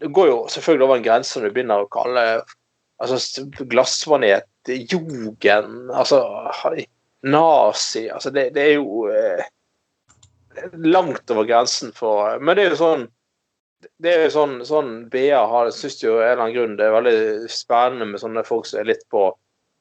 [0.00, 2.22] det går jo selvfølgelig over en grense når du begynner å kalle
[3.02, 4.48] altså, glassmanet
[4.90, 6.20] Jogen altså
[7.26, 9.44] Nazi altså det, det er jo eh,
[10.84, 13.06] langt over grensen for Men det er jo sånn
[14.02, 16.94] det er jo sånn, sånn BA har, syns jo en eller annen grunn det er
[16.96, 19.28] veldig spennende med sånne folk som er litt på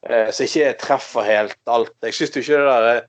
[0.06, 1.95] eh, Som ikke treffer helt alt.
[2.04, 3.08] Jeg syns jo ikke det der eh,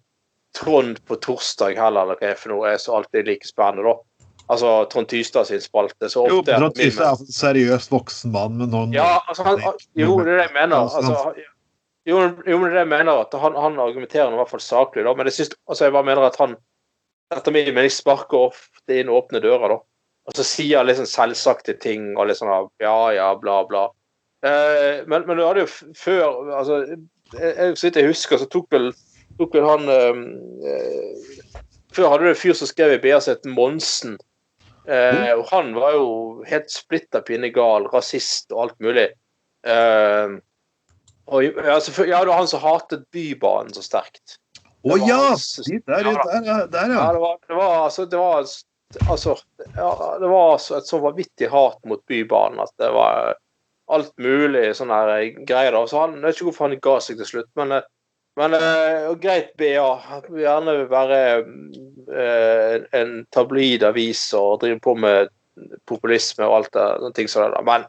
[0.57, 4.27] Trond på torsdag heller, eller hva for noe, er så alltid like spennende, da.
[4.47, 6.09] Altså Trond Tystad sin spalte.
[6.09, 9.63] Så Jo, Trond Tystad er en seriøs voksen mann med noen ja, altså han,
[9.99, 10.77] jo, det er det jeg mener.
[10.85, 11.47] Altså, Altså,
[12.07, 14.63] jo, jo, men det er det jeg mener at han, han argumenterer i hvert fall
[14.63, 15.15] saklig, da.
[15.19, 16.55] Men jeg, synes, altså, jeg bare mener at han
[17.35, 19.81] etter min mening sparker ofte inn åpne dører, da.
[20.27, 23.89] Og så sier han liksom selvsagte ting og sånn ja, ja, bla, bla.
[24.47, 28.49] Eh, men, men du hadde jo før altså, jeg, jeg, Så vidt jeg husker, så
[28.51, 28.91] tok vel,
[29.39, 30.23] tok vel han eh,
[31.97, 34.17] Før hadde du en fyr som skrev i BA som het Monsen.
[34.87, 36.09] Eh, og han var jo
[36.47, 39.07] helt splitter pinne gal, rasist og alt mulig.
[39.67, 40.37] Eh,
[41.27, 44.37] og, ja, for, ja, det var han som hatet Bybanen så sterkt.
[44.87, 45.33] Å oh, ja!
[45.35, 46.05] der, dit der.
[46.07, 47.09] Der, Ja, ja.
[47.17, 48.45] det var, det var altså Det var,
[49.09, 49.35] altså,
[49.75, 53.35] ja, det var altså et så vanvittig hat mot Bybanen at det var
[53.91, 55.01] alt mulig sånne
[55.49, 55.75] greier.
[55.75, 55.83] da.
[55.91, 57.91] Så han, Jeg vet ikke hvorfor han ga seg til slutt, men, eh,
[58.37, 59.87] men uh, greit BA.
[60.29, 65.33] Gjerne være uh, en tabloid avis og drive på med
[65.89, 67.65] populisme og alt det ting som det der.
[67.65, 67.87] Men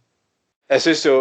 [0.72, 1.18] jeg syns jo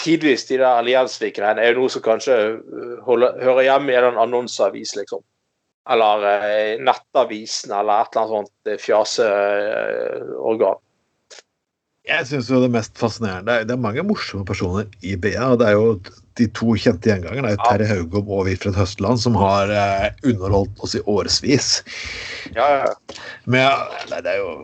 [0.00, 4.20] tidvis de der alliansvikene er jo noe som kanskje eh, holder, hører hjemme i en
[4.20, 5.24] annonseavis, liksom.
[5.90, 10.80] Eller uh, Nettavisen eller et eller annet sånt fjaseorgan.
[12.08, 15.34] Jeg syns jo det mest fascinerende Det er mange morsomme personer i BA.
[15.52, 16.00] og Det er jo
[16.40, 17.50] de to kjente gjengangerne.
[17.50, 17.70] Det er jo Ja.
[17.76, 21.82] Terje Haugom og Wilfred Høstland som har eh, underholdt oss i årevis.
[22.56, 22.94] Ja, ja.
[23.44, 23.68] Men
[24.10, 24.54] nei, det er jo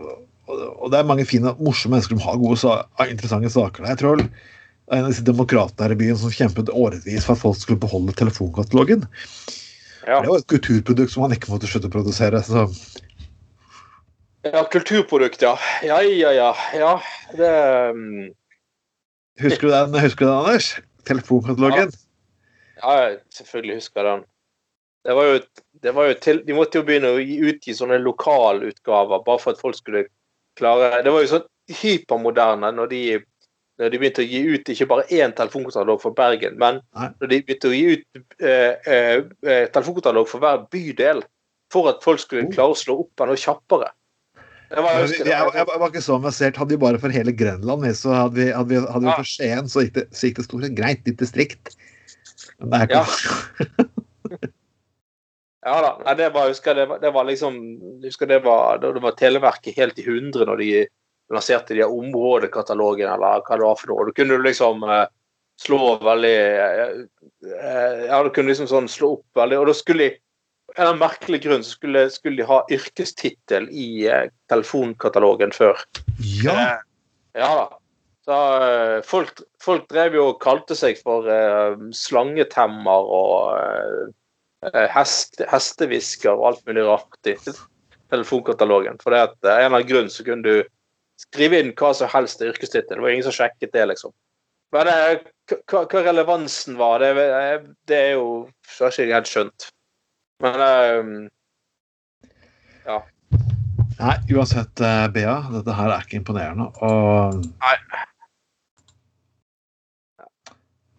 [0.47, 3.83] og og det er mange fine, morsomme mennesker som har gode, sa- interessante saker.
[3.83, 3.89] der.
[3.91, 7.35] Jeg tror det er en av disse demokratene her i byen som kjempet årevis for
[7.35, 9.03] at folk skulle beholde telefonkatalogen.
[10.07, 10.21] ja.
[10.23, 12.39] Det var et kulturprodukt som man ikke måtte slutte å produsere.
[12.47, 12.69] så
[14.53, 15.55] ja kulturprodukt, ja.
[15.83, 16.51] Ja, ja, ja.
[16.75, 16.93] ja
[17.37, 17.53] det
[17.91, 18.33] um...
[19.41, 20.71] Husker du den, husker du den Anders?
[21.07, 21.93] Telefonkatalogen?
[22.83, 24.25] Ja, jeg selvfølgelig husker jeg den.
[25.07, 25.41] Det var jo,
[25.83, 29.61] det var jo til, De måtte jo begynne å utgi sånne lokalutgaver bare for at
[29.63, 30.07] folk skulle
[30.59, 31.47] klare Det var jo sånn
[31.81, 33.03] hypermoderne når de,
[33.79, 37.09] når de begynte å gi ut ikke bare én telefonkatalog for Bergen, men Nei.
[37.21, 41.25] når de begynte å gi ut eh, eh, eh, telefonkatalog for hver bydel
[41.75, 42.53] for at folk skulle Oh.
[42.55, 43.91] klare å slå opp enda kjappere.
[44.67, 46.57] Jeg Jeg, jeg, var, ikke så massert.
[46.59, 49.69] Hadde vi bare for hele Grenland, så hadde vi, hadde vi, hadde vi for Skien,
[49.71, 51.05] så gikk det, så gikk det stort sett greit.
[51.07, 51.77] Litt distrikt.
[52.59, 53.87] Men det er ikke
[55.67, 55.89] Ja da.
[56.05, 57.57] Nei, det var, jeg husker, det var, det var liksom
[57.99, 60.69] jeg husker det var, det var Televerket helt i hundre når de
[61.35, 64.05] lanserte de områdekatalogene, eller hva det var for noe.
[64.07, 65.09] Da kunne du liksom eh,
[65.59, 67.01] slå veldig eh,
[67.57, 70.21] eh, Ja, du kunne liksom sånn slå opp veldig Og da skulle de
[70.83, 75.81] av en merkelig grunn så skulle, skulle de ha yrkestittel i eh, telefonkatalogen før.
[76.43, 76.55] Ja!
[76.55, 76.85] Eh,
[77.41, 77.67] ja da.
[78.27, 78.37] Så
[78.67, 84.15] eh, folk, folk drev jo og kalte seg for eh, slangetemmer og eh,
[84.73, 87.37] eh, hest, hestehvisker og alt mulig rart i
[88.11, 88.99] telefonkatalogen.
[89.03, 90.73] For det at en eller annen grunn så kunne du
[91.23, 92.99] skrive inn hva som helst i yrkestittel.
[92.99, 94.13] Det var ingen som sjekket det, liksom.
[94.75, 97.15] Men hva, relevansen var, det,
[97.89, 98.27] det er jo
[98.67, 99.71] så har ikke jeg helt skjønt.
[100.43, 101.31] Men
[102.87, 103.01] ja.
[103.99, 106.69] Nei, uansett, eh, Bea, dette her er ikke imponerende.
[106.85, 107.77] Og Nei.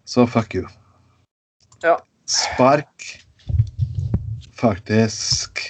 [0.08, 0.66] Så fuck you.
[1.84, 1.98] Ja.
[2.26, 3.06] Spark
[4.58, 5.62] faktisk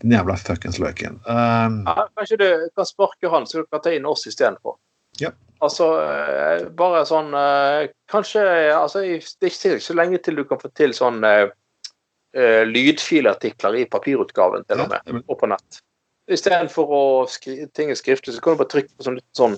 [0.00, 1.18] den jævla fuckings løken.
[1.26, 4.78] Um, ja, kanskje du kan sparke han, så du kan ta inn oss istedenfor.
[5.20, 5.32] Ja.
[5.60, 8.40] Altså, eh, bare sånn eh, Kanskje
[8.72, 11.18] altså, Det er ikke så lenge til du kan få til sånn
[12.36, 15.82] eh, lydfilartikler i papirutgaven, til og med, og på nett.
[16.30, 19.56] Istedenfor å skri ting er skriftlig, så kan du bare trykke på sånn, litt sånn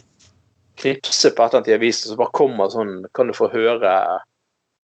[0.81, 3.91] knipse på et eller annet i avisen, så bare kommer sånn Kan du få høre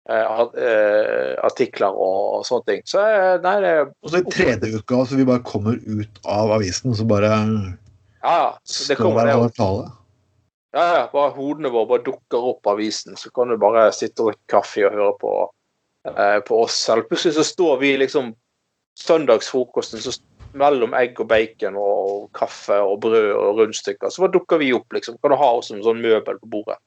[0.10, 2.82] eh, eh, artikler og, sånne ting.
[2.90, 6.58] Så eh, nei, det og så i tredje utgave, så vi bare kommer ut av
[6.60, 7.32] avisen, så bare
[8.24, 9.88] Ja, så Det kommer, det tale.
[10.76, 14.26] Ja, ja, bare hodene våre bare dukker opp av avisen, så kan du bare sitte
[14.26, 15.32] og drikke kaffe og høre på,
[16.48, 17.08] på oss selv.
[17.10, 18.34] Plutselig så står vi liksom
[19.00, 20.16] søndagsfrokosten så
[20.58, 24.10] mellom egg og bacon og kaffe og brød og rundstykker.
[24.10, 25.18] Så bare dukker vi opp, liksom.
[25.22, 26.80] Kan du ha oss som sånn møbel på bordet.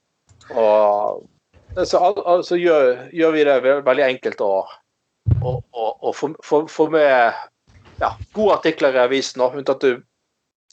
[0.51, 1.23] Og
[1.87, 4.53] så, al- al- gjør, gjør vi det veldig enkelt å,
[6.17, 7.35] få, med
[8.01, 10.01] ja, gode artikler i avisen, unntatt du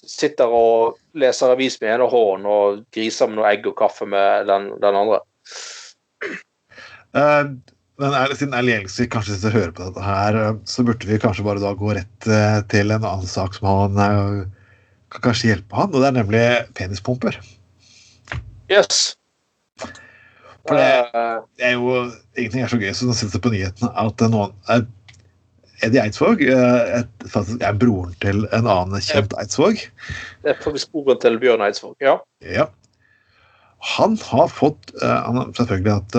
[0.08, 4.48] sitter og leser avis med ene hånden og griser med noe egg og kaffe med
[4.50, 5.20] den, den andre.
[7.18, 7.50] Eh,
[8.02, 11.18] men er, siden Elgsvik kanskje sitter og hører på dette her, eh, så burde vi
[11.22, 14.44] kanskje bare da gå rett eh, til en annen sak som han eh,
[15.14, 16.44] kan kanskje hjelpe han, og det er nemlig
[16.78, 17.40] penispumper.
[18.70, 19.16] Yes.
[20.68, 24.20] For det- Det er jo ingenting er så gøy som å sitte på nyhetene at
[24.30, 24.86] noen er
[25.86, 29.78] Eddie Eidsvåg et, faktisk er broren til en annen kjent Eidsvåg.
[30.44, 31.96] det er faktisk broren til Bjørn Eidsvåg.
[32.02, 32.18] Ja.
[32.42, 32.66] Ja.
[33.96, 36.16] Han har fått Han selvfølgelig at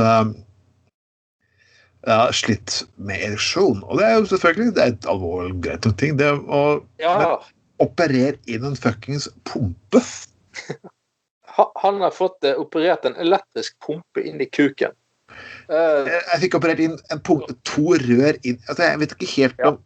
[2.06, 3.82] ja, slitt med ereksjon.
[3.87, 6.18] Og det er jo selvfølgelig det er et alvorlig greit ting.
[6.20, 6.62] Det å
[7.02, 7.38] ja.
[7.82, 10.02] operere inn en fuckings pumpe.
[11.82, 14.94] Han har fått eh, operert en elektrisk pumpe inn i kuken.
[15.68, 19.28] Uh, Jeg, jeg fikk operert inn en pumpe, to rør inn altså, Jeg vet ikke
[19.34, 19.74] helt Ja.
[19.74, 19.76] om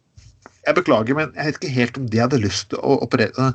[0.63, 3.51] Jeg beklager, men jeg vet ikke helt om de hadde lyst til å operere uh,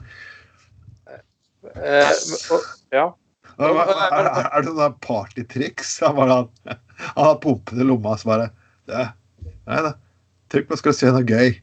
[2.92, 3.06] ja.
[3.56, 5.96] Er, er, er det sånn partytriks?
[6.04, 6.36] Han bare
[7.16, 8.50] han, har pumpen i lomma og så bare
[8.88, 9.08] det,
[9.68, 9.96] Nei da.
[10.48, 11.58] Trykk på skal du se noe gøy.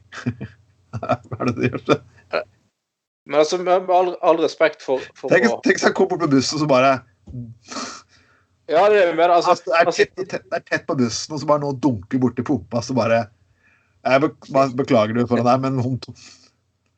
[1.00, 1.96] Hva er det du gjør?
[3.26, 6.36] Men altså, med all, all respekt for, for Tenk, å tenk seg kommer bort på
[6.36, 6.92] bussen, og så bare
[8.70, 11.34] Ja, det er mer altså, altså, det, er tett, tett, det er tett på bussen,
[11.34, 13.24] og så bare noen dunker borti pumpa, så bare
[14.06, 14.30] Jeg
[14.78, 15.98] beklager det foran deg, men hun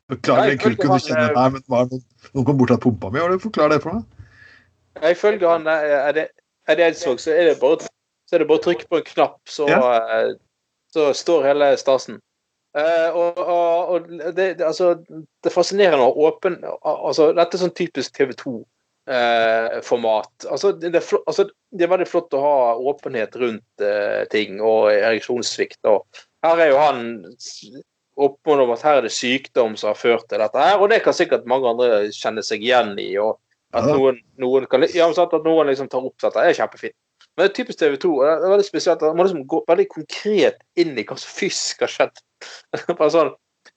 [0.09, 3.21] Beklager den kulken du kjenner der, men var noen, noen kom bort til pumpa mi.
[3.21, 4.05] og du forklart det for meg?
[5.05, 6.23] Ifølge han eh, er det,
[6.67, 7.77] er det Eidsvåg, så er det bare
[8.29, 9.79] så er det bare å trykke på en knapp, så, ja.
[10.93, 12.19] så står hele stasen.
[12.77, 17.73] Uh, og og, det, det, altså, det er fascinerende å åpen altså, Dette er sånn
[17.73, 20.29] typisk TV 2-format.
[20.45, 22.59] altså, det, det, er altså, det er veldig flott å ha
[22.91, 25.81] åpenhet rundt uh, ting og ereksjonssvikt.
[25.89, 26.05] Og
[26.45, 27.03] her er jo han
[28.19, 31.01] åpen om at her er det sykdom som har ført til dette her, og det
[31.01, 33.15] kan sikkert mange andre kjenne seg igjen i.
[33.17, 33.39] og
[33.73, 36.95] at noen, noen kan, ja, at noen liksom tar opp dette, er kjempefint.
[37.39, 38.09] Men det er typisk TV 2.
[38.19, 39.03] og Det er veldig spesielt.
[39.07, 42.19] Man må liksom gå veldig konkret inn i hva som fysisk har skjedd.
[42.99, 43.29] Bare sånn,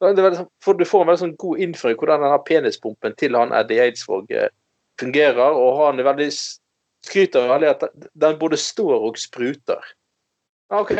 [0.02, 3.14] det veldig, sånn- for Du får en veldig sånn god innføring i hvordan denne penispumpen
[3.22, 4.48] til han Eddie Eidsvåg eh,
[4.98, 5.54] fungerer.
[5.54, 6.26] Og han er veldig
[7.06, 7.86] skryter veldig at
[8.26, 9.92] den både står og spruter.
[10.74, 10.96] OK.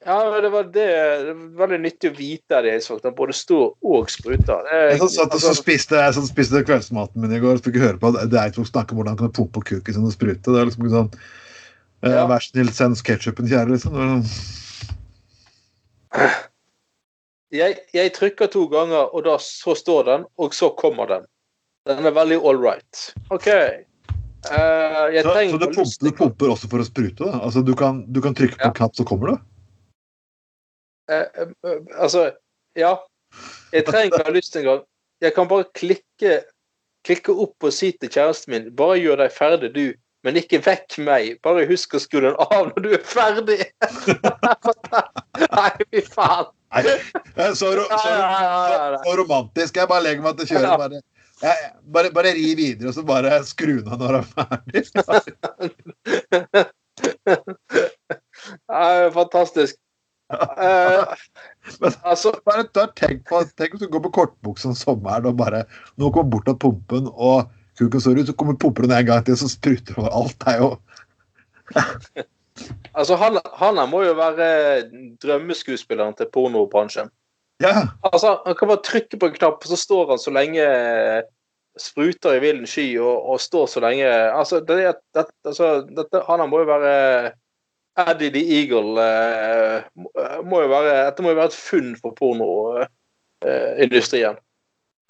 [0.00, 3.02] Ja, det var det, det var veldig nyttig å vite Eddie Eidsvåg.
[3.04, 4.68] Den både står og spruter.
[4.72, 8.00] Er- Jeg satt, og så spiste, jeg spiste kveldsmaten min i går og fikk høre
[8.00, 10.40] på at Eddie Eidsvåg snakke om hvordan han kan pumpe kuken sin og sprute.
[10.48, 11.12] Det er liksom ikke sånn
[12.02, 12.24] Ja.
[12.30, 13.74] Vær så snill, send ketsjupen, kjære.
[13.74, 13.92] liksom.
[13.92, 14.24] Sånn,
[17.50, 21.24] Jeg, jeg trykker to ganger, og da så står den, og så kommer den.
[21.88, 23.00] Den er veldig all right.
[23.34, 23.48] OK.
[24.46, 27.26] Uh, Så, så du, pumper, du pumper også for å sprute?
[27.26, 27.40] da?
[27.42, 28.72] Altså, du kan, du kan trykke på Ja.
[28.72, 29.38] knapp, så kommer det?
[31.10, 32.30] Uh, eh, eh, Altså,
[32.78, 32.94] ja.
[33.72, 34.86] Jeg trenger ikke ha lyst engang.
[35.20, 36.44] Jeg kan bare klikke,
[37.04, 39.84] klikke opp og si til kjæresten min bare gjør deg ferdig, du.
[40.26, 41.38] Men ikke vekk meg.
[41.44, 43.60] Bare husk å skru den av når du er ferdig.
[45.40, 46.50] Nei, fy faen.
[46.70, 46.82] Nei,
[47.58, 48.10] så, ro, så,
[49.02, 49.80] så, romantisk.
[49.80, 50.68] Jeg bare legger meg til å kjøre.
[51.40, 51.54] Bare,
[51.96, 54.82] bare, bare ri videre, og så bare skru ned når du er ferdig.
[58.70, 59.80] Nei, fantastisk.
[60.30, 61.04] Eh,
[61.80, 65.40] Men- altså, Bare ta, tenk, på, tenk om du går på kortbukse om sommeren og
[65.40, 65.64] bare
[65.98, 69.24] Nå kommer bort av pumpen, og kuken står ut, så kommer pumper den en gang
[69.26, 70.36] til, så spruter hun alt.
[70.44, 70.70] Det er jo
[72.98, 74.46] altså han, han her må jo være
[75.22, 77.10] drømmeskuespilleren til pornobransjen.
[77.60, 77.86] Ja.
[78.02, 80.64] Altså, Han kan bare trykke på en knapp, og så står han så lenge
[81.78, 86.48] spruter i villen sky og, og står så lenge Altså, det, det, altså dette, han
[86.50, 87.32] må jo være
[88.00, 89.76] Eddie the Eagle eh,
[90.46, 94.36] må jo være, Dette må jo være et funn for pornoindustrien.
[94.36, 94.42] Eh,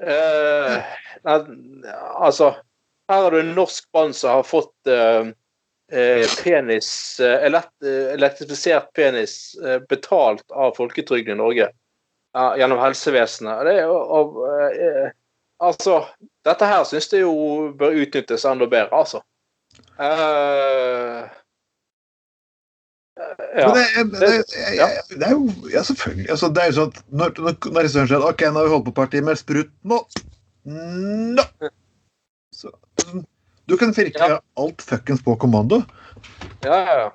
[0.01, 1.37] nei,
[2.17, 2.55] altså
[3.11, 5.29] Her har du en norsk mann som har fått eh,
[6.45, 9.35] penis elekt, Elektrifisert penis
[9.91, 11.67] betalt av folketrygden i Norge
[12.33, 13.65] gjennom helsevesenet.
[13.67, 15.09] Det er eh,
[15.61, 15.99] Altså,
[16.47, 17.35] dette her syns jeg jo
[17.77, 19.19] bør utnyttes enda bedre, altså.
[20.01, 21.27] Eh,
[23.59, 23.69] ja.
[23.75, 24.89] Det, det, det,
[25.21, 26.27] det er jo Ja, selvfølgelig.
[26.31, 28.75] Altså, det er jo sånn at når, når, når regissøren sier OK, nå har vi
[28.75, 30.01] holdt på et par timer, sprut nå.
[30.71, 31.45] Nå!
[32.55, 32.73] Så,
[33.71, 34.29] du kan virkelig Ja.
[34.35, 35.83] gjøre alt fuckings på kommando.
[36.65, 37.09] ja, ja, ja.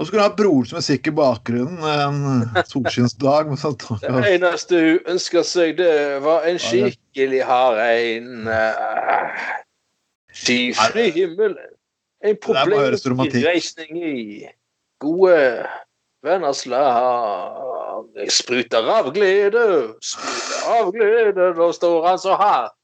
[0.00, 3.50] Og så kan du ha bror som er sikker i bakgrunnen en solskinnsdag.
[3.60, 8.48] sånn Det eneste hun ønsker seg, det var en skikkelig hard en.
[8.48, 9.42] eh,
[10.32, 11.56] Skyfri himmel.
[12.24, 14.48] En problemreisning i
[15.00, 15.66] gode
[16.24, 18.04] venners lag.
[18.16, 19.64] Jeg spruter av glede,
[20.04, 21.50] spruter av glede.
[21.56, 22.76] da står han så hardt.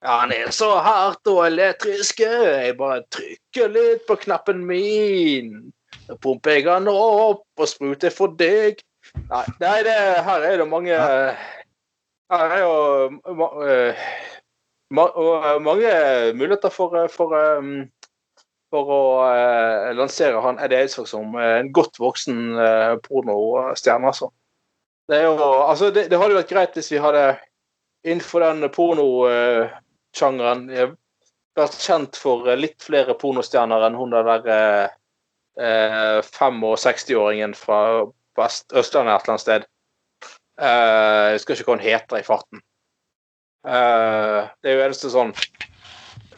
[0.00, 2.22] Ja, han er så hardt og elektrisk.
[2.24, 5.72] Jeg bare trykker litt på knappen min.
[6.06, 8.80] Så pumper jeg han opp og spruter for deg.
[9.28, 10.96] Nei, nei det, her er det mange
[12.30, 12.74] Her er jo
[13.34, 14.02] ma, eh,
[14.94, 15.94] ma, eh, mange
[16.38, 17.86] muligheter for, eh, for, eh,
[18.70, 24.30] for å eh, lansere han Eddie Eidsvåg som eh, en godt voksen eh, pornostjerne, altså.
[25.10, 27.24] Det, jo, altså det, det hadde vært greit hvis vi hadde
[28.06, 30.94] innenfor den pornosjangeren eh,
[31.58, 34.86] vært kjent for eh, litt flere pornostjerner enn hun der eh,
[35.58, 38.06] eh, 65-åringen fra
[38.38, 39.68] Vest Østlandet et eller annet sted.
[40.60, 42.62] Eh, jeg husker ikke hva hun heter i farten.
[43.66, 45.34] Eh, det er jo eneste sånn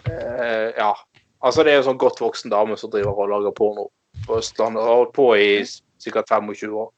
[0.09, 0.95] eh, Ja.
[1.43, 3.89] Altså, det er jo sånn godt voksen dame som driver og lager porno
[4.27, 4.83] på Østlandet.
[4.83, 5.51] Har holdt på i
[6.03, 6.91] sikkert 25 år.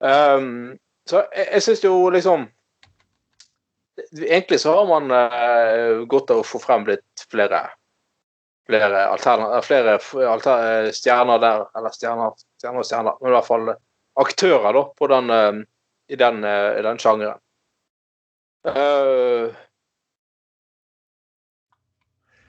[0.00, 2.46] Um, så jeg, jeg syns jo liksom
[4.16, 7.66] Egentlig så har man uh, godt av å få frem litt flere
[8.70, 9.98] flere, alterna- flere
[10.30, 11.66] alter, stjerner der.
[11.76, 13.72] Eller stjerner, stjerner og stjerner, men i hvert fall
[14.24, 15.60] aktører da, på den, uh,
[16.08, 17.40] i den, uh, i den sjangeren.
[18.64, 19.54] Eh,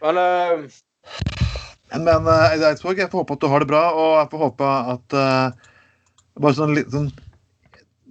[0.02, 0.64] men eh,
[1.92, 4.72] Men uh, Eidsvåg, jeg får håpe at du har det bra, og jeg får håpe
[4.96, 5.72] at uh,
[6.40, 7.10] Bare sånn sånn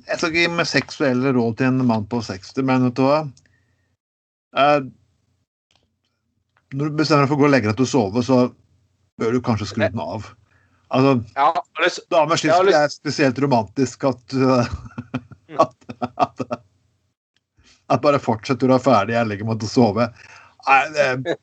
[0.04, 3.06] Jeg skal ikke gi meg seksuelle råd til en mann på 60, men vet du
[3.06, 3.22] hva
[4.50, 4.82] Uh,
[6.74, 8.38] Når du bestemmer deg for å gå og legge deg til å sove, så
[9.20, 10.26] bør du kanskje skru den av.
[10.90, 11.52] Altså, ja,
[12.10, 14.66] Damer syns det er spesielt romantisk at, uh,
[15.64, 15.76] at,
[16.26, 16.42] at,
[17.94, 20.08] at bare fortsett til du er ferdig, jeg legger meg til å sove.
[20.66, 21.38] Nei, det,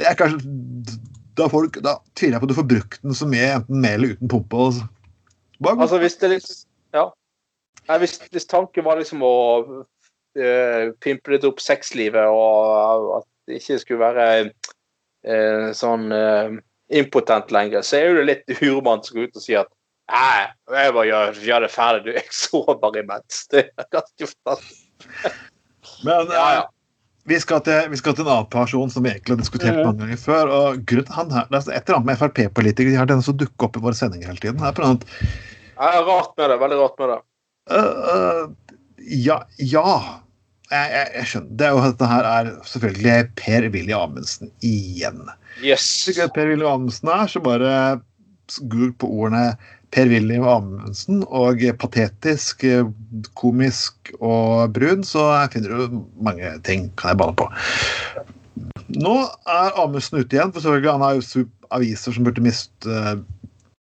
[0.00, 0.98] det er kanskje
[1.38, 3.98] da, folk, da tviler jeg på at du får brukt den så mye, enten med
[3.98, 4.60] eller uten pumpe.
[4.68, 4.88] Altså.
[5.74, 6.62] Altså hvis det liksom
[6.94, 7.08] Ja.
[7.88, 9.34] Nei, hvis, hvis tanken var liksom å
[10.38, 16.54] eh, pimpe litt opp sexlivet, og at det ikke skulle være eh, sånn eh,
[16.96, 19.70] impotent lenger, så er det litt uromantisk å gå ut og si at
[20.04, 22.08] Nei, jeg bare gjør, gjør det ferdig, du.
[22.12, 23.38] Jeg sover imens.
[23.50, 24.82] Det er ganske fantastisk.
[26.04, 26.64] men Ja, ja.
[27.24, 30.02] Vi, skal til, vi skal til en annen person som vi egentlig har diskutert mange
[30.02, 30.50] ganger før.
[30.52, 33.24] og grunnen til han her, Det er et eller annet med Frp-politikere de har denne
[33.24, 34.60] som dukker opp i våre sendinger hele tiden.
[34.60, 35.06] Det er annet.
[35.78, 36.58] Ja, rart med det.
[36.60, 37.20] Veldig rart med det.
[37.72, 38.76] Uh, uh,
[39.24, 39.38] ja.
[39.58, 39.94] ja.
[40.72, 41.54] Jeg, jeg, jeg skjønner.
[41.60, 45.24] Det er jo, dette her er selvfølgelig Per-Willy Amundsen igjen.
[45.64, 45.86] Yes.
[46.36, 47.72] Per-Willy Amundsen er, så bare
[48.68, 49.54] google på ordene
[49.94, 52.86] Per-Willy Amundsen og patetisk, eh,
[53.38, 57.48] komisk og brun, så finner du mange ting kan jeg bane på.
[58.98, 59.14] Nå
[59.46, 63.02] er Amundsen ute igjen, for selvfølgelig han har jo aviser som burde miste,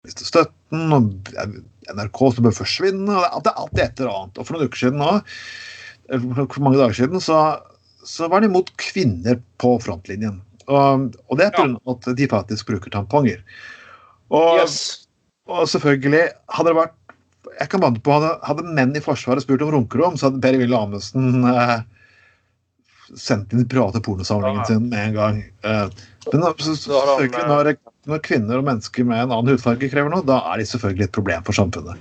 [0.06, 1.12] miste støtten, og
[1.88, 4.38] NRK som bør forsvinne, og det er alltid et eller annet.
[4.38, 5.12] Og for noen uker siden nå,
[6.08, 7.40] for mange dager siden, så,
[8.04, 10.40] så var det imot kvinner på frontlinjen.
[10.68, 11.68] Og, og det er pga.
[11.92, 13.40] at de faktisk bruker tamponger.
[14.28, 15.07] Og, yes.
[15.48, 16.94] Og selvfølgelig, hadde det vært
[17.58, 20.74] jeg kan banne på, hadde, hadde menn i Forsvaret spurt om runkerom, så hadde Per-Willy
[20.76, 21.78] Amundsen eh,
[23.18, 24.66] sendt inn private pornosamlingen Ja.
[24.68, 25.38] sin med en gang.
[25.64, 25.88] Eh,
[26.32, 27.70] Men så- selvfølgelig, når,
[28.06, 31.12] når kvinner og mennesker med en annen hudfarge krever noe, da er de selvfølgelig et
[31.16, 31.96] problem for samfunnet.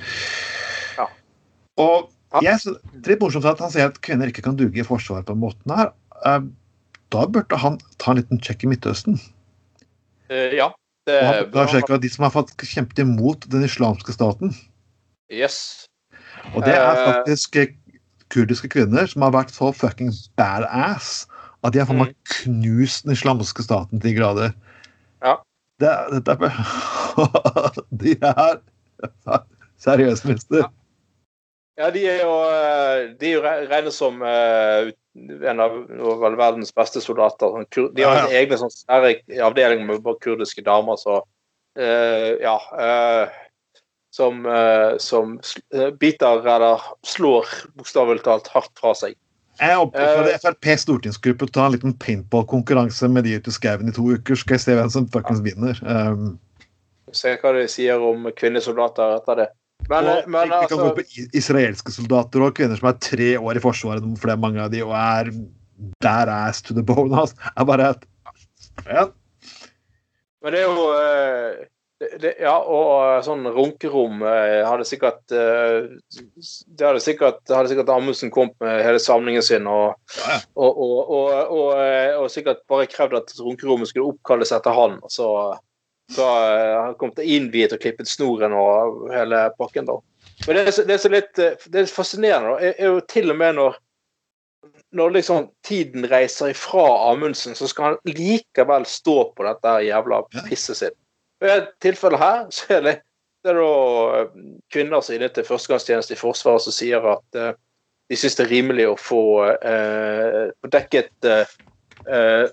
[0.98, 1.08] Ja.
[1.78, 2.10] Og
[2.44, 5.26] jeg, synes- det er morsomt at han sier at kvinner ikke kan duge i Forsvaret
[5.26, 5.94] på den måten her.
[6.26, 6.40] Eh,
[7.10, 9.18] Da burde han ta en liten sjekk i Midtøsten.
[10.30, 10.74] Eh, ja.
[11.08, 11.18] Det,
[11.72, 14.52] sjekke at de som har fått kjempet imot den islamske staten.
[15.32, 15.88] yes.
[16.56, 17.06] Og det er Eh.
[17.08, 17.58] faktisk
[18.32, 21.28] kurdiske kvinner som har vært så fucking badass
[21.64, 22.14] at de har mm.
[22.44, 24.54] knust den islamske staten til de grader.
[25.24, 25.36] Ja.
[25.80, 28.60] Det, er- dette er De er
[29.86, 30.64] seriøst, mister.
[30.66, 30.70] Ja.
[31.78, 34.88] Ja, de er jo, eh, de er jo re- regnet som eh,
[35.52, 35.76] en av
[36.38, 37.54] verdens beste soldater.
[37.74, 38.74] Sånn De har Ja, en egen sånn
[39.44, 41.22] avdeling med bare kurdiske damer, så
[41.80, 42.58] uh, Ja.
[42.74, 43.30] uh,
[44.18, 45.40] som, uh, som
[46.00, 47.46] biter eller slår
[47.78, 49.16] bokstavelig talt hardt fra seg.
[49.58, 50.38] Jeg oppfordrer.
[50.38, 54.06] FrPs stortingsgruppe til å ta en liten paintballkonkurranse med de ute i skauen i to
[54.14, 55.80] uker, skal jeg se hvem som fuckings vinner.
[55.86, 56.36] Um,
[57.16, 59.48] Se hva de sier om kvinnesoldater etter det.
[59.88, 63.00] Men, og eh, men vi kan gå altså på israelske soldater og kvinner som er
[63.04, 65.32] tre år i Forsvaret, for det er mange av de, og er
[66.04, 67.14] badass to the bone.
[67.16, 67.38] Altså.
[67.56, 68.06] Er bare et,
[68.88, 69.08] ja.
[70.44, 71.66] Men det er jo eh,
[72.00, 77.90] det, det, Ja, og sånn runkerom eh, hadde sikkert eh, Det hadde sikkert, hadde sikkert
[77.94, 83.18] Amundsen kommet med hele samlingen sin og, Ja, og, og, og, eh, sikkert bare krevd
[83.22, 85.00] at runkerommet skulle oppkalles etter han.
[85.14, 85.32] så
[86.12, 89.98] så eh, han kom til å innviet og klippet snoren og hele pakken, da.
[90.46, 93.04] Men det er, så, det er så litt eh, det er fascinerende, da, er, jo
[93.10, 93.84] til og med når
[94.96, 100.80] når liksom tiden reiser ifra Amundsen, så skal han likevel stå på dette jævla pisset
[100.80, 100.96] sitt.
[101.42, 102.94] Og I et tilfelle her så er det,
[103.44, 103.72] det er da
[104.18, 104.38] eh,
[104.74, 107.52] kvinner som er inne til førstegangstjeneste i Forsvaret som sier at uh,
[108.08, 112.48] de syns det er rimelig å få uh, dekket eh,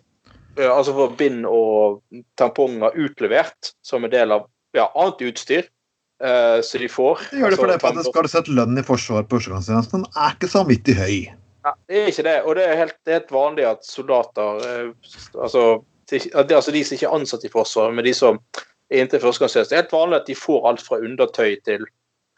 [0.60, 2.02] Altså få bind og
[2.38, 5.70] tamponger utlevert som en del av ja, annet utstyr
[6.22, 7.20] Uh, så de får.
[7.30, 9.40] Det gjør det for det, Altså, for det skal du sett lønnen i Forsvaret på
[9.40, 11.16] førstegangstjenesten er ikke så vanvittig høy.
[11.66, 12.36] Ja, det er ikke det.
[12.44, 15.64] Og det er helt, det er helt vanlig at soldater uh, altså,
[16.12, 18.38] de, altså de som ikke er ansatt i Forsvaret, men de som
[18.88, 21.86] er inntil førstegangstjeneste, det er helt vanlig at de får alt fra undertøy til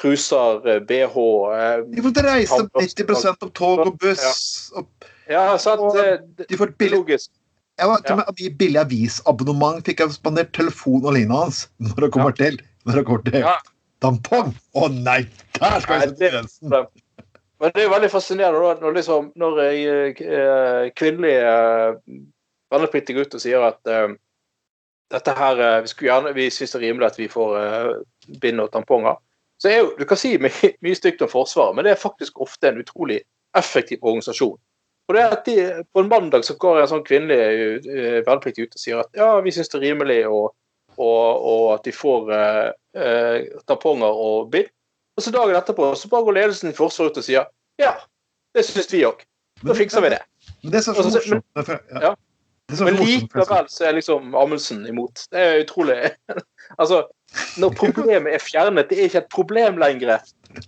[0.00, 1.20] truser, eh, bh
[1.56, 4.72] eh, De får reise 90% på tog og buss.
[4.76, 4.88] Og
[5.28, 5.80] Ja, sant.
[5.80, 7.30] Og Det, det, de får billig, logisk.
[7.76, 12.06] Jeg var, til og med billig avisabonnement fikk jeg spandert telefon og lignende hans når
[12.06, 13.56] det kommer til når det kommer til Ja.
[14.04, 14.54] tampong.
[14.76, 15.26] Å nei,
[15.58, 16.72] der skal vi sette det- grensen!
[17.58, 22.20] Men det er jo veldig fascinerende når, liksom, når eh, kvinnelige eh,
[22.70, 24.12] vernepliktige gutter sier at uh,
[25.12, 27.92] dette her uh, Vi gjerne, vi syns det er rimelig at vi får uh,
[28.42, 29.16] bind og tamponger.
[29.62, 32.40] Så er jo, Du kan si mye, mye stygt om Forsvaret, men det er faktisk
[32.42, 33.22] ofte en utrolig
[33.56, 34.58] effektiv organisasjon.
[35.06, 35.56] Og det er at de,
[35.94, 37.38] På en mandag så går en sånn kvinnelig
[37.86, 40.50] eh, vernepliktig ut og sier at ja, vi syns det er rimelig, og,
[40.96, 42.66] og, og at de får eh,
[42.98, 43.38] eh,
[43.70, 44.72] tamponger og bind.
[45.16, 47.46] Og så dagen etterpå så bare går ledelsen i Forsvaret ut og sier
[47.80, 47.94] ja,
[48.56, 49.22] det syns vi òg.
[49.62, 50.22] Da fikser vi det.
[50.62, 52.12] Men det som er så morsomt men, ja.
[52.82, 55.28] Men likevel så er liksom Amundsen imot.
[55.30, 55.98] Det er utrolig
[56.82, 57.04] Altså,
[57.62, 60.18] når problemet er fjernet, det er ikke et problem lenger.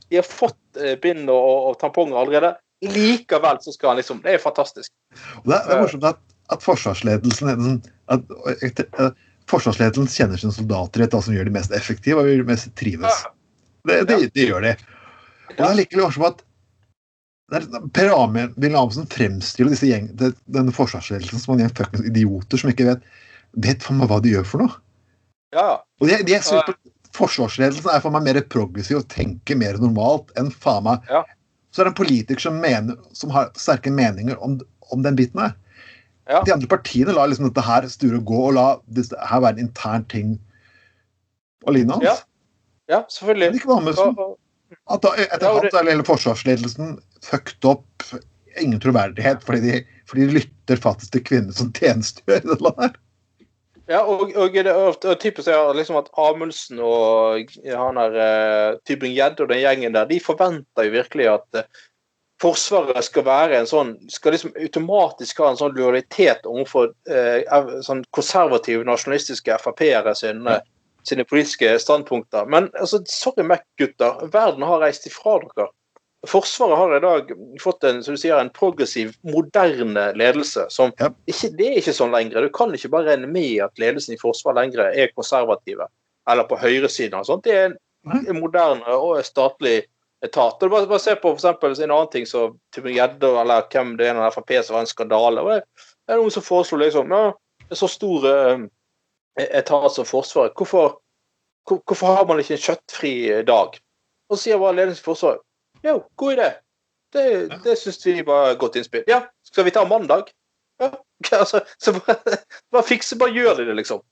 [0.08, 2.54] De har fått eh, bind og, og tamponger allerede.
[2.84, 4.92] Likevel så skal han liksom Det er fantastisk.
[5.42, 6.20] Og det er, er morsomt at,
[6.54, 11.72] at forsvarsledelsen at, at, at, Forsvarsledelsen kjenner sine soldater etter hva som gjør de mest
[11.72, 13.22] effektive og gjør de mest trives.
[13.88, 14.74] Det, det, det gjør de.
[15.48, 16.44] Og det er likevel morsomt at
[17.56, 17.64] er,
[17.96, 22.90] Per Amund Amundsen fremstiller disse gjeng, denne forsvarsledelsen som en gjeng fuckings idioter som ikke
[22.90, 23.08] vet
[23.56, 24.76] vet for meg hva de gjør for noe.
[25.56, 25.80] Ja.
[26.02, 26.76] Og de, de er super,
[27.16, 31.24] Forsvarsledelsen er for meg mer progressiv og tenker mer normalt enn faen meg Ja.
[31.78, 34.56] Så er det en politiker som, mener, som har sterke meninger om,
[34.90, 35.52] om den biten her.
[36.26, 36.40] Ja.
[36.42, 39.68] De andre partiene lar liksom dette her sture gå, og la dette her være en
[39.68, 40.32] intern ting
[41.62, 42.08] og lignende hans.
[42.08, 42.96] Ja.
[42.96, 43.60] ja, Men selvfølgelig.
[43.60, 44.18] ikke Amundsen.
[44.90, 48.08] At da, etter Ja, er hele forsvarsledelsen fucked opp.
[48.58, 49.78] Ingen troverdighet, fordi de,
[50.10, 52.88] fordi de lytter faktisk til kvinner som tjenestegjør i dette landet.
[52.88, 52.98] her.
[53.88, 59.44] Ja, og, og, det, og, typisk er liksom at Amundsen og han der uh, Tybring-Gjedde
[59.44, 61.84] og den gjengen der, de forventer jo virkelig at eh,
[62.38, 67.42] Forsvaret skal være en sånn skal liksom automatisk ha en sånn lojalitet overfor eh,
[67.82, 70.60] sånn konservative, nasjonalistiske Frp-ere sine,
[71.08, 72.46] sine politiske standpunkter.
[72.46, 74.22] Men altså, sorry Mac, gutter.
[74.30, 75.66] Verden har reist ifra dere.
[76.26, 77.28] Forsvaret har i dag
[77.62, 80.64] fått en, sier, en progressiv, moderne ledelse.
[80.70, 81.10] som Ja.
[81.30, 82.40] ikke, Det er ikke sånn lenger.
[82.42, 85.86] Du kan ikke bare regne med at ledelsen i Forsvaret lenger er konservative
[86.28, 87.14] eller på høyresiden.
[87.20, 87.44] og sånt.
[87.44, 87.76] Det er en,
[88.28, 89.84] en moderne og statlig
[90.22, 90.60] etat.
[90.62, 94.08] Og bare, bare se på for eksempel, en annen ting som Tybring-Gjedde eller hvem det
[94.08, 95.40] er av Frp som var en skandale.
[95.40, 95.62] og
[96.08, 97.32] det er noen som foreslo liksom ja,
[97.70, 98.66] en så stor uh,
[99.38, 100.98] etat som Forsvaret, hvorfor,
[101.68, 103.78] hvor- hvorfor har man ikke en kjøttfri dag?
[104.28, 105.40] Og så sier bare ledelsen i Forsvaret
[105.84, 106.48] jo, god idé.
[107.12, 107.24] Det,
[107.64, 109.04] det syns vi var et godt innspill.
[109.08, 110.30] Ja, skal vi ta mandag?
[110.78, 110.90] Ja,
[111.40, 112.38] altså, så bare,
[112.72, 114.02] bare fikse, bare gjør de det, liksom.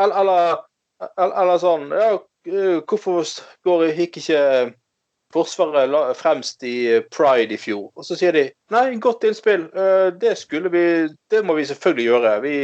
[0.00, 0.60] Eller, eller,
[1.42, 2.12] eller, sånn ja,
[2.48, 3.24] eh, Hvorfor
[3.66, 4.42] går, gikk ikke
[5.30, 7.90] Forsvaret fremst i Pride i fjor?
[7.94, 9.68] Og så sier de nei, godt innspill.
[9.70, 10.84] eh, Det skulle vi
[11.30, 12.32] Det må vi selvfølgelig gjøre.
[12.42, 12.54] Vi,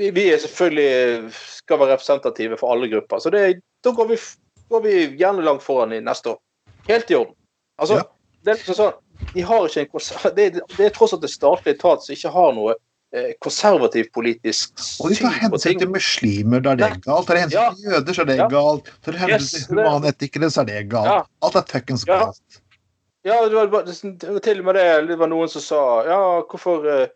[0.00, 1.30] vi, vi er selvfølgelig
[1.60, 3.22] skal være representative for alle grupper.
[3.22, 4.18] Så det, da går vi,
[4.74, 6.40] går vi gjerne langt foran i neste år.
[6.88, 7.36] Helt i orden.
[7.80, 8.02] Altså, Ja.
[8.44, 8.94] det er liksom sånn
[9.34, 12.14] de har ikke en konser- det, er- det er tross alt en statlig etat som
[12.14, 12.74] ikke har noe
[13.14, 17.26] eh, konservativ politisk Og de tar hensyn til muslimer, da er det galt.
[17.28, 17.70] Tar de hensyn Ja.
[17.70, 18.48] til jøder, så er det Ja.
[18.50, 18.90] galt.
[19.04, 21.28] Tar de hensyn Yes, til humanetikere, så er det galt.
[21.42, 22.18] Alt er fuckings Ja.
[22.24, 22.60] galt.
[23.24, 26.84] Ja, det var, det til og med det det var noen som sa ja, hvorfor,
[26.90, 27.06] eh,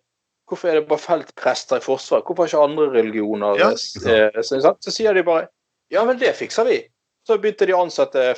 [0.48, 2.24] hvorfor er det bare feltprester i Forsvaret?
[2.24, 5.48] Hvorfor har ikke andre religioner Ja, eh, eh, så, så sier de bare
[5.90, 6.78] ja, men det fikser vi.
[7.26, 8.36] Så begynte de å ansette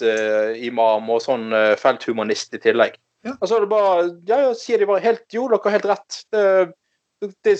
[0.00, 2.98] feltimam og sånn eh, felthumanist i tillegg.
[3.26, 3.34] Ja.
[3.36, 5.88] Og så er det bare ja, ja, sier de bare helt jo, dere har helt
[5.90, 6.20] rett.
[6.32, 6.44] Det,
[7.44, 7.56] det,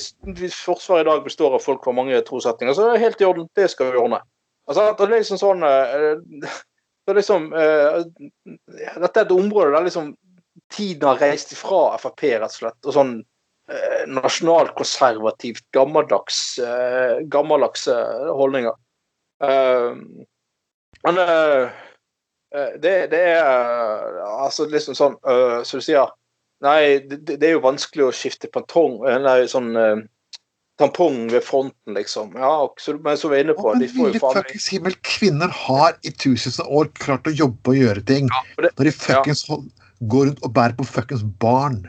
[0.57, 3.49] Forsvaret i dag består av folk fra mange trosretninger, så det er helt i orden.
[3.57, 4.23] Det skal vi ordne.
[4.71, 6.15] Altså, det er liksom sånn eh,
[7.05, 8.01] det er liksom eh,
[8.77, 10.15] Dette er et område der liksom
[10.71, 12.79] tiden har reist ifra Frp, rett og slett.
[12.87, 13.15] Og sånn
[13.71, 17.97] eh, nasjonalkonservativt, gammeldags, eh, gammeldagse
[18.37, 18.77] holdninger.
[19.45, 19.97] Eh,
[21.03, 21.69] men eh, eh,
[22.83, 26.09] det, det er eh, altså liksom sånn eh, Som du sier
[26.61, 30.03] Nei, det, det er jo vanskelig å skifte pantong, eh, nei, sånn eh,
[30.81, 32.35] tampong ved fronten, liksom.
[32.37, 34.67] Ja, så, men som vi er inne på, Å, men de får jo faen fuckings
[34.75, 38.29] himmel, kvinner har i tusenvis av år klart å jobbe og gjøre ting.
[38.29, 39.57] Ja, det- Når de fuckings ja.
[40.13, 41.81] går rundt og bærer på fuckings barn.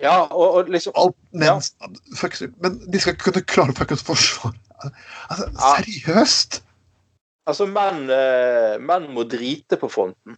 [0.00, 1.74] Ja, og, og liksom Alt mens
[2.16, 4.56] fuckings, Men de skal kunne klare fuckings forsvare
[5.28, 5.74] Altså, Ja.
[5.76, 6.62] seriøst?
[7.50, 10.36] Altså, menn, eh, menn må drite på fronten.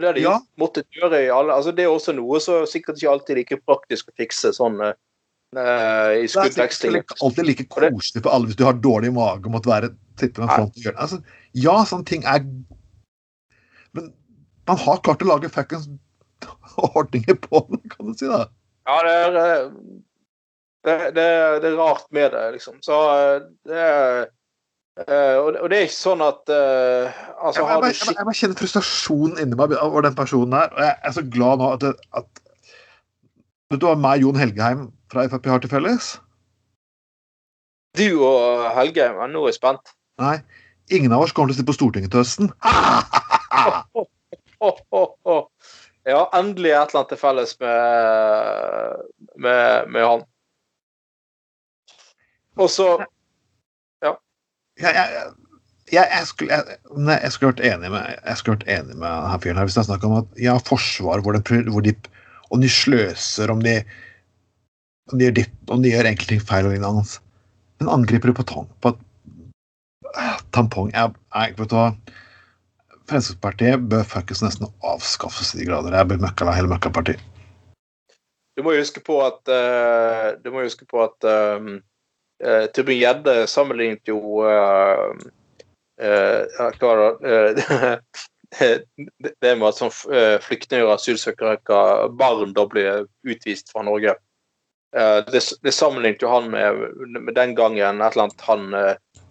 [0.00, 0.38] Det har de Ja.
[0.60, 3.58] måttet gjøre i alle altså Det er også noe som sikkert ikke alltid er like
[3.68, 4.94] praktisk å fikse sånn eh,
[5.52, 7.02] i Det er skuddveksling.
[7.20, 9.90] alltid like koselig for alle hvis du har dårlig mage og måtte være
[10.20, 11.00] sitte med fronten i hjørnet.
[11.04, 11.18] Altså,
[11.54, 12.40] ja, sånne ting er
[13.92, 14.12] Men
[14.68, 15.88] man har klart å lage fuckings
[16.94, 18.28] ordninger på den, kan du si.
[18.30, 18.46] da.
[18.86, 19.70] Ja, det er,
[20.84, 21.24] det, det,
[21.62, 22.78] det er rart med det, liksom.
[22.86, 22.96] Så
[23.68, 24.28] det er
[25.08, 27.10] og det- og det er ikke sånn at uh,
[27.46, 30.68] Altså, Jeg, jeg, jeg, jeg bare kjenner frustrasjonen inni meg over den personen her.
[30.76, 31.86] Og jeg er så glad nå at,
[32.20, 32.42] at
[33.70, 34.80] Vet du hva meg og Jon Helgeheim
[35.12, 36.08] fra Frp har til felles?
[37.98, 39.92] Du og Helgeheim men nå er jeg spent.
[40.20, 40.40] Nei.
[40.90, 42.50] Ingen av oss kommer til å sitte på Stortinget til høsten.
[44.60, 45.44] oh, oh, oh,
[46.08, 49.06] Ja, endelig et eller annet til felles med,
[49.38, 50.26] med, med han.
[52.58, 52.88] Og så
[54.80, 54.94] jeg,
[55.92, 56.78] jeg, jeg, skulle, jeg,
[57.20, 60.56] jeg skulle vært enig med han fyren her hvis det er snakk om at ja,
[60.66, 61.94] forsvar hvor, de, hvor de
[62.50, 63.80] om de sløser, om de
[65.10, 67.04] om de gjør om gjør enkelte ting feil og lignende.
[67.80, 68.92] Men angriper du på, tang, på
[70.14, 72.16] ah, tampong jeg, jeg, vet du
[73.10, 75.96] Fremskrittspartiet bør fuckings nesten avskaffes i de grader.
[75.98, 77.22] Jeg blir møkka hele møkkapartiet.
[78.54, 81.80] Du må huske på at uh, Du må huske på at um,
[82.46, 85.12] uh, Tybring-Gjedde sammenlignet jo uh,
[86.02, 87.08] uh, Hva da,
[87.56, 88.80] det uh,
[89.40, 94.16] det med at sånn uh, flyktninger og asylsøkere kan barn da blir utvist fra Norge.
[94.96, 96.80] Uh, det, det sammenlignet jo han med,
[97.20, 98.66] med den gangen et eller annet han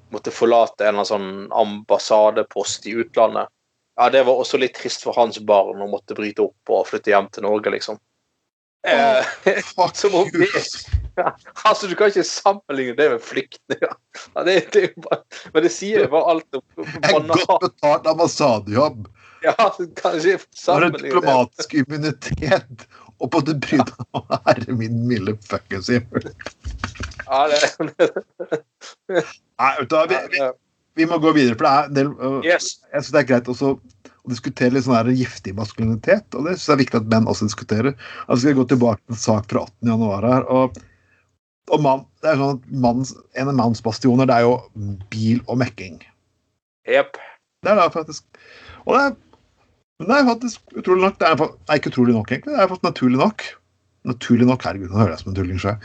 [0.10, 3.52] måtte forlate en eller annen sånn ambassadepost i utlandet.
[4.00, 7.12] Ja, Det var også litt trist for hans barn å måtte bryte opp og flytte
[7.12, 8.00] hjem til Norge, liksom.
[8.88, 9.24] Oh,
[9.76, 10.04] Fuck
[10.34, 11.09] you.
[11.20, 13.96] Det- altså, Du kan ikke sammenligne det med flyktninger.
[14.36, 14.90] Ja, det, det
[15.54, 16.64] men det sier jo bare alt om
[17.14, 19.08] En godt betalt ambassadejobb.
[19.46, 19.54] Ja,
[20.02, 21.04] kanskje sammenligne det.
[21.12, 22.88] diplomatisk immunitet.
[23.20, 26.30] Og på det brydde å være min milde fuckings himmel.
[27.28, 28.10] Ja, det,
[29.60, 30.46] Nei, du hva, vi, vi,
[31.02, 32.78] vi må gå videre, for det er en del uh, Yes.
[32.94, 36.56] Jeg syns det er greit også å diskutere litt sånn her giftig maskulinitet, og det
[36.58, 37.96] synes jeg er viktig at menn også diskuterer.
[38.28, 39.92] Altså skal jeg gå tilbake til en sak fra 18.
[39.94, 40.80] januar her, og,
[41.70, 44.54] og mann, det er sånn at mannens, en av mannsbastioner, det er jo
[45.14, 46.00] bil og mekking.
[46.90, 47.20] Jepp.
[47.64, 48.26] Det er da faktisk.
[48.86, 49.16] Og det er,
[50.08, 51.18] det er faktisk utrolig nok.
[51.22, 52.56] Det er, nei, ikke utrolig nok, egentlig.
[52.56, 53.46] Det er faktisk naturlig nok.
[54.10, 55.78] Naturlig nok, herregud, nå hører jeg som en tulling sjøl.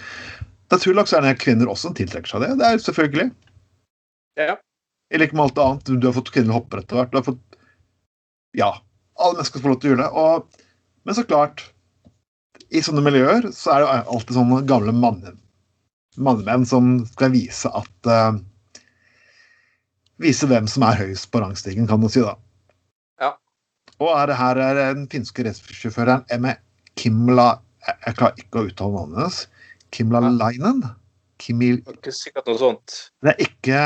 [0.73, 2.53] Naturlig nok så er det kvinner også som tiltrekker seg det.
[2.61, 3.29] Det er selvfølgelig.
[4.41, 4.55] Ja.
[5.13, 5.91] I like med alt annet.
[6.01, 7.13] Du har fått kvinnelige hoppere etter hvert.
[7.13, 7.61] Du har fått
[8.57, 8.73] Ja.
[9.19, 10.11] alle mennesker skal få lov til å gjøre det.
[10.25, 10.63] Og,
[11.05, 11.67] men så klart,
[12.75, 15.35] i sånne miljøer så er det alltid sånne gamle manne,
[16.17, 18.41] mannemenn som skal vise at uh,
[20.23, 22.37] Vise hvem som er høyest på rangstigen, kan du si, da.
[23.19, 23.33] Ja.
[23.99, 26.55] Og er det her er den finske racersjåføren Emme
[27.01, 29.41] Kimla Jeg jeg klarer ikke å uttale navnet hennes.
[29.93, 30.31] Kimla Ja.
[30.39, 30.85] Lainen?
[31.43, 31.81] Kimil...
[31.91, 32.95] Ikke sikkert noe sånt.
[33.25, 33.81] Det er ikke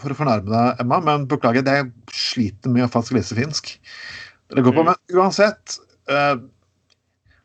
[0.00, 3.76] for å fornærme deg, Emma, men beklager, jeg sliter med å faktisk lese finsk.
[4.54, 4.90] Det går på, Mm.
[4.90, 5.78] Men uansett
[6.10, 6.36] uh,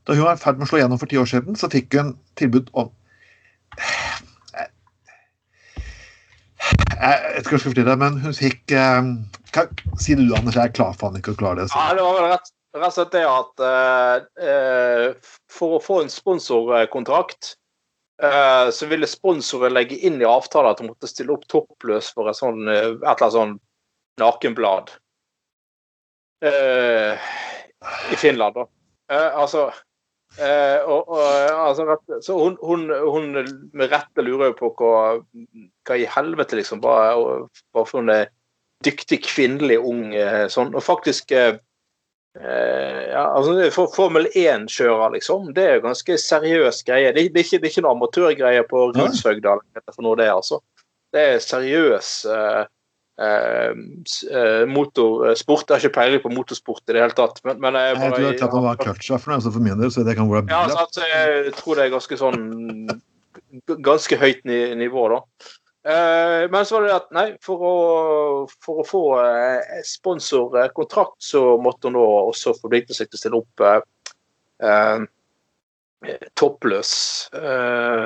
[0.08, 1.94] Da hun var i ferd med å slå gjennom for ti år siden, så fikk
[2.00, 2.90] hun tilbud om
[7.00, 9.10] Jeg vet ikke hva jeg skal fortelle deg, men hun fikk eh,
[9.56, 9.70] kan,
[10.04, 10.58] Si det du, Anders.
[10.58, 11.70] Jeg er klar for faen ikke å klare det.
[11.72, 14.16] Ja, det var vel rett, rett og slett det at eh,
[14.50, 17.54] eh, for å få en sponsorkontrakt,
[18.22, 22.32] eh, så ville sponsoren legge inn i avtalen at hun måtte stille opp toppløs for
[22.32, 23.56] et, sånn, eh, et eller annet sånn
[24.20, 24.92] nakenblad.
[26.44, 27.32] Eh,
[28.12, 28.68] I Finland, da.
[29.12, 29.70] Eh, altså
[30.38, 31.24] eh, og, og,
[31.68, 33.32] altså, Så hun, hun, hun
[33.74, 35.00] med rette lurer jo på hva,
[35.88, 36.82] hva i helvete, liksom.
[36.84, 38.30] Bare, bare for er
[38.86, 40.72] dyktig kvinnelig ung eh, sånn.
[40.76, 41.58] Og faktisk eh,
[42.40, 45.52] eh, ja, altså for Formel 1-kjører, liksom.
[45.56, 47.14] Det er jo ganske seriøs greie.
[47.16, 49.08] Det, det, er ikke, det er ikke noe amatørgreie på Nei.
[49.08, 50.62] Rudshøgda eller det er det, altså.
[51.10, 52.64] Det er seriøs eh,
[53.28, 53.72] eh,
[54.32, 55.68] eh, motorsport.
[55.68, 57.42] Jeg har ikke peiling på motorsport i det hele tatt.
[57.48, 58.02] Men, men jeg, Jeg
[58.42, 60.66] tror det er klart ja, for så for min del så det kan være ja,
[60.66, 60.76] bil.
[60.78, 62.44] sant, jeg tror det er ganske sånn
[63.66, 65.24] Ganske høyt nivå, da.
[65.90, 67.76] Eh, men så var det at nei, for å,
[68.62, 73.40] for å få eh, sponsorkontrakt, så måtte hun da også forplikte seg til å stille
[73.40, 73.80] opp eh,
[74.68, 76.92] eh, toppløs.
[77.40, 78.06] Eh,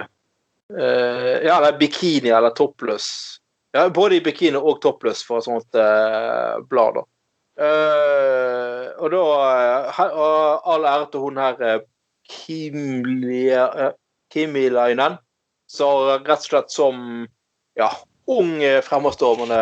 [0.78, 3.10] eh, ja, det er bikini eller toppløs.
[3.74, 7.00] Ja, både i bikini og toppløs for et sånt eh, blad.
[7.00, 7.04] da.
[7.66, 11.56] Eh, og da eh, he- og All ære til hun her
[12.30, 13.44] Kimi
[14.70, 15.22] Lainen, eh,
[15.68, 16.96] som rett og slett som
[17.80, 17.90] ja,
[18.30, 19.58] ung, eh, fremadstormende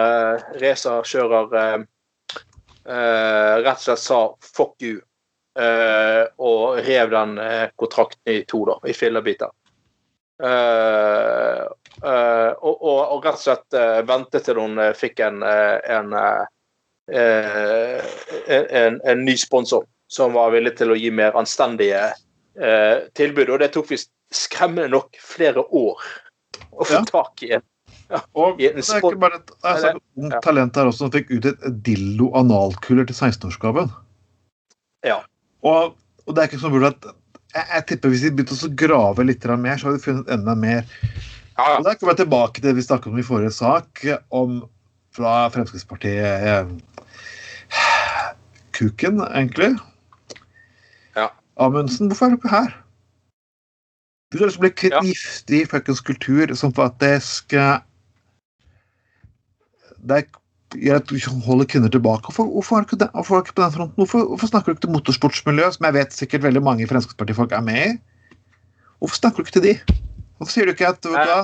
[0.59, 1.79] racerkjører eh,
[2.91, 5.01] eh, rett og slett sa 'fuck you'
[5.55, 9.49] eh, og rev den eh, kontrakten i to, da, i fillebiter.
[10.43, 11.65] Eh, eh,
[12.01, 16.13] og, og, og rett og slett vente ventet til hun eh, fikk en, eh, en,
[16.17, 18.05] eh,
[18.47, 22.09] eh, en, en ny sponsor som var villig til å gi mer anstendige
[22.59, 23.49] eh, tilbud.
[23.53, 26.01] Og det tok visst skremmende nok flere år
[26.71, 27.03] å få Ja.
[27.07, 27.53] tak i.
[27.55, 27.67] en.
[28.35, 30.39] Og I det er ikke bare et, altså, et ungt Ja.
[30.43, 33.91] talent der også som fikk ut et dillo analkuler til 16-årsgaven.
[35.07, 35.21] Ja.
[35.63, 35.95] Og,
[36.25, 37.07] og det er ikke sånn at
[37.51, 40.55] jeg, jeg tipper Hvis de begynte å grave litt mer, så hadde de funnet enda
[40.55, 40.83] mer.
[41.57, 44.61] Ja, Og Da kommer jeg tilbake til det vi snakket om i forrige sak, om
[45.15, 46.67] fra Fremskrittspartiet eh,
[48.71, 49.75] Kuken, egentlig.
[51.15, 51.27] Ja.
[51.59, 52.71] Amundsen, hvorfor er du her?
[54.31, 55.01] Du har liksom bli Ja.
[55.03, 57.79] giftig fuckings kultur som faktisk eh,
[60.07, 60.25] Det
[61.45, 62.23] holder kvinner tilbake.
[62.31, 63.95] Hvorfor, hvorfor, er ikke hvorfor er du ikke på den fronten?
[63.95, 67.61] Hvorfor, hvorfor snakker du ikke til motorsportsmiljøet, som jeg vet sikkert veldig mange Fremskrittspartifolk er
[67.61, 67.97] med i?
[68.99, 70.01] Hvorfor snakker du ikke til de?
[70.41, 71.41] Hvorfor sier du ikke at vet du hva,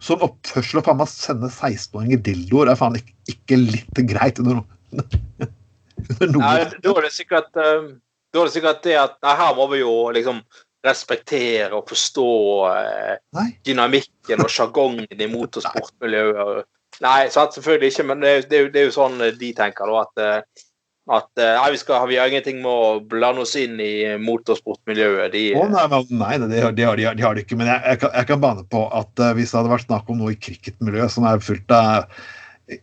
[0.00, 4.62] sånn oppførsel og faen meg sende 16-åringer dildoer er faen ikke, ikke litt greit under,
[4.96, 6.40] under noe?
[6.40, 7.90] Nei, da er det sikkert eh,
[8.32, 10.40] Da er det sikkert det at nei, her må vi jo liksom
[10.86, 12.30] respektere og forstå
[12.70, 16.64] eh, dynamikken og sjargongen i motorsportmiljøet.
[17.04, 20.06] Nei, sant, selvfølgelig ikke, men det, det, det er jo sånn de tenker, da.
[20.06, 20.65] At, eh,
[21.06, 25.28] at eh, nei, vi, skal, vi har ingenting med å blande oss inn i motorsportmiljøet.
[25.32, 27.58] De, oh, nei, nei, nei, det, har- det, har, de, har- de har det ikke.
[27.60, 30.10] Men jeg, jeg, kan, jeg kan bane på at uh, hvis det hadde vært snakk
[30.10, 32.10] om noe i cricketmiljøet som er fullt av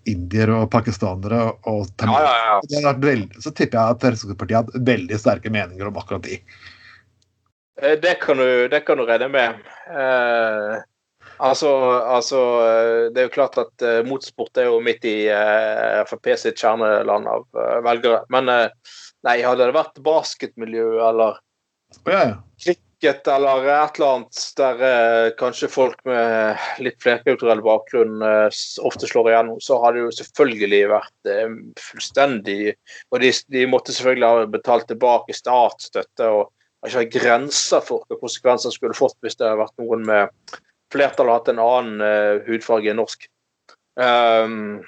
[0.08, 2.94] indiere og pakistanere og ja, ja, ja.
[3.04, 6.38] Veld- Så tipper jeg at Fremskrittspartiet hadde veldig sterke meninger om akkurat de.
[7.82, 9.60] Eh, Det kan du, det kan du regne med.
[9.92, 10.78] Eh,
[11.44, 11.72] altså,
[12.18, 16.34] altså eh, Det er jo klart at uh, motorsport er jo midt i uh, Frp
[16.40, 18.24] sitt kjerneland av uh, velgere.
[18.34, 18.96] Men uh,
[19.28, 21.40] nei, hadde det vært basketmiljø eller
[22.10, 22.24] ja.
[22.64, 29.10] cricket eller et eller annet der eh, kanskje folk med litt flerkulturell bakgrunn eh, ofte
[29.10, 31.56] slår igjennom, så hadde det jo selvfølgelig vært eh,
[31.92, 32.60] fullstendig
[33.12, 36.30] Og de, de måtte selvfølgelig ha betalt tilbake statsstøtte.
[36.30, 36.52] og
[36.84, 40.58] ikke vært grenser for hva konsekvenser skulle fått hvis det hadde vært noen med
[40.94, 43.26] flertallet hatt en annen uh, hudfarge enn norsk.
[44.00, 44.82] Um,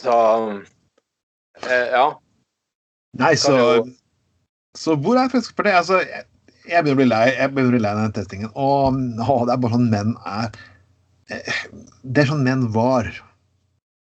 [0.00, 0.14] så
[1.66, 2.06] eh, ja.
[3.18, 3.86] Nei, så, jo-
[4.78, 5.78] så hvor er Fremskrittspartiet?
[5.80, 6.26] Altså, jeg,
[6.68, 8.52] jeg begynner å bli lei jeg begynner å bli lei av den testingen.
[8.54, 10.52] Og å, det er bare sånn menn er
[11.34, 11.64] eh,
[12.04, 13.10] Det er sånn menn var.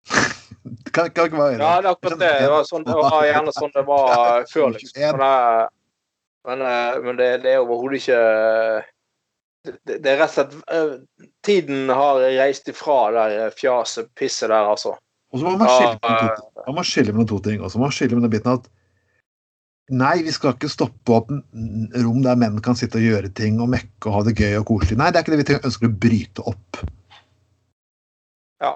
[0.09, 2.35] Det kan, kan ikke være Ja, det er akkurat det.
[2.43, 5.25] Det var, sånn, det var gjerne sånn det var før, liksom.
[6.49, 8.19] Men, men, men det, det er overhodet ikke
[9.87, 10.97] det, det er rett og slett eh,
[11.47, 14.97] Tiden har reist ifra det fjaset, pisset der, altså.
[15.33, 16.35] Og så må man skille mellom
[16.81, 17.63] to, skille mellom to ting.
[17.63, 18.69] Og så må man skille mellom biten at
[19.89, 23.71] Nei, vi skal ikke stoppe opp rom der menn kan sitte og gjøre ting og
[23.73, 24.99] mekke og ha det gøy og koselig.
[25.01, 26.81] Nei, det er ikke det vi ønsker å bryte opp.
[28.61, 28.75] Ja.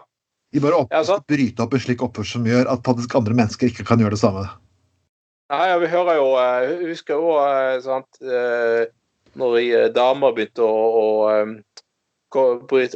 [0.57, 3.68] Vi bare opp, Ja, bryte opp en slik oppførsel som gjør at faktisk andre mennesker
[3.68, 4.47] ikke kan gjøre det samme.
[5.53, 8.88] Nei, ja, vi hører jo eh, Jeg husker jo eh, sant eh,
[9.40, 11.54] Når eh, damer begynte å, å eh,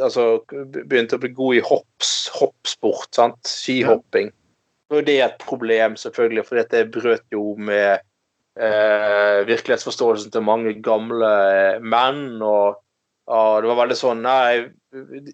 [0.04, 3.40] altså, begynte å bli gode i hopps, hoppsport, sant?
[3.48, 4.32] skihopping.
[4.86, 8.02] Så er det et problem, selvfølgelig, for dette brøt jo med
[8.60, 12.42] eh, virkelighetsforståelsen til mange gamle eh, menn.
[12.42, 12.82] og
[13.26, 14.68] og det var veldig sånn Nei,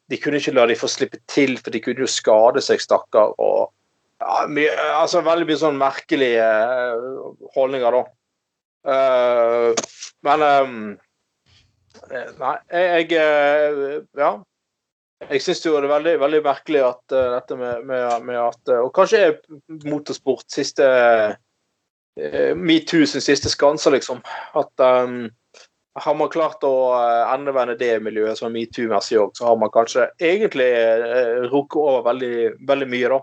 [0.08, 3.34] de kunne ikke la de få slippe til, for de kunne jo skade seg, stakkar.
[3.36, 3.68] Og
[4.22, 6.46] ja, mye, altså veldig mye sånn merkelige
[7.56, 8.02] holdninger, da.
[8.82, 9.74] Eh,
[10.26, 10.78] men um,
[12.12, 14.32] Nei, jeg jeg Ja.
[15.30, 18.72] Jeg syns jo det er veldig, veldig merkelig at uh, dette med, med, med at
[18.74, 19.36] eh, Og kanskje er
[19.86, 24.18] motorsport siste uh, Metoo sin siste skanse, liksom.
[24.58, 25.28] At um,
[25.94, 30.06] har man klart å eh, endevende det miljøet som metoo-messig òg, så har man kanskje
[30.20, 32.36] egentlig uh, rukket over veldig,
[32.68, 33.20] veldig mye, da.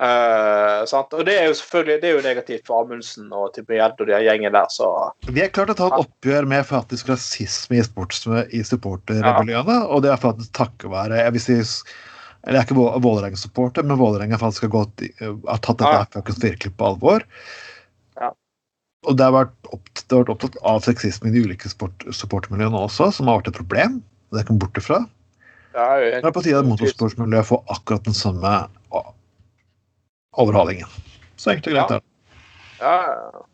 [0.00, 1.12] Sant?
[1.12, 4.20] Og det er jo selvfølgelig det er jo negativt for Amundsen og Tybring-Gjedde og de
[4.24, 4.86] gjengen der, så
[5.28, 8.22] Vi har klart å ta et oppgjør med faktisk rasisme i sports
[8.56, 12.96] i supportermiljøene, og det er faktisk takket være jeg vil si, Jeg er ikke Vå-
[13.04, 16.06] Vålerenga-supporter, men Vålerenga faktisk har, gått, har tatt dette Ja.
[16.16, 17.20] faktisk virkelig på alvor.
[18.16, 18.30] Ja.
[19.04, 21.92] Og det har vært, opp, det har vært opptatt av sexisme i de ulike sport,
[22.08, 24.00] supportermiljøene også, som har vært et problem.
[24.32, 25.02] Det er ikke borte fra.
[25.74, 28.56] det er på tide at motorsportsmiljøet får akkurat den samme
[30.38, 30.88] overhalingen.
[31.36, 31.96] Så enkelt og greit Ja.
[31.96, 32.04] er det.
[32.80, 33.46] ja,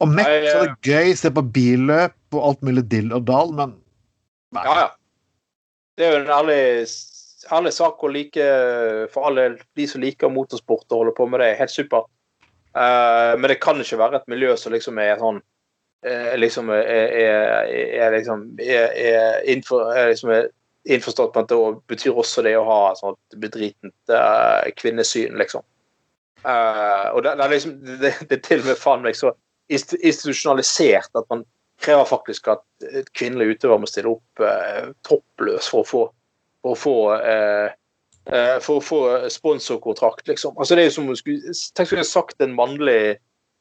[0.00, 3.26] Og mekk, så er det er gøy, se på billøp og alt mulig dill og
[3.28, 3.76] dall, men
[4.52, 4.64] nei.
[4.64, 4.88] ja, ja.
[5.98, 6.86] Det er jo en ærlig,
[7.52, 8.46] ærlig sak å like
[9.12, 11.58] for alle de som liker motorsport og holder på med det.
[11.58, 12.08] Helt supert.
[12.72, 15.40] Uh, men det kan ikke være et miljø som liksom er sånn
[16.06, 20.30] eh, liksom er, er, er liksom er, er, innfor, er liksom
[20.84, 21.58] innforstått med at det
[21.90, 25.66] betyr også det å ha et sånt bedritent uh, kvinnesyn, liksom.
[26.40, 29.34] Eh, og det, det er liksom det, det er til og med faen meg så
[29.70, 31.44] institusjonalisert at man
[31.80, 36.00] krever faktisk at et kvinnelig utøver må stille opp uh, toppløs for å få
[36.60, 37.68] for å få uh,
[38.60, 38.98] for å få
[39.32, 40.52] sponsorkontrakt, liksom.
[40.60, 43.16] Altså Det er jo som om du skulle sagt en mannlig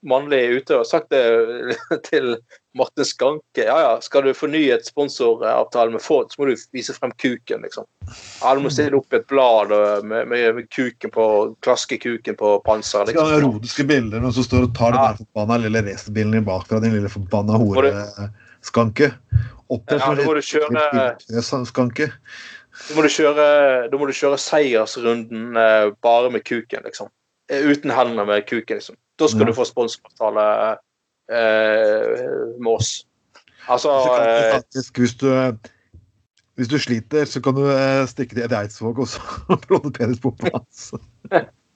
[0.08, 1.22] mannlig ute og sagt det
[2.10, 2.38] til
[2.78, 3.64] Martin Skanke.
[3.66, 7.66] Ja, ja, skal du fornye et sponsoravtale med Ford, så må du vise frem kuken,
[7.66, 7.88] liksom.
[8.42, 9.74] Ja, du må stille opp et blad
[10.06, 11.26] med, med, med kuken på
[11.66, 13.12] klaske kuken på panseret.
[13.12, 13.50] Skal ha Liksom.
[13.50, 15.10] erotiske bilder men så står og tar den Ja.
[15.12, 17.94] der forbanna lille racerbilen i bakfra, din lille forbanna hore,
[18.62, 19.14] Skanke.
[19.70, 22.10] Ja, må du kjøre skanke.
[22.90, 23.46] Da må du kjøre,
[23.92, 27.12] da må du kjøre seiersrunden eh, bare med kuken, liksom.
[27.52, 28.98] Eh, uten hendene med kuken, liksom.
[29.20, 29.50] Da skal Ja.
[29.50, 30.46] du få sponsoravtale
[31.32, 33.06] eh, med oss.
[33.70, 35.30] Altså du eh, faktisk, hvis du
[36.60, 39.22] hvis du sliter, så kan du eh, stikke til Eddie Eidsvåg og så
[39.70, 40.90] låne penis på plass.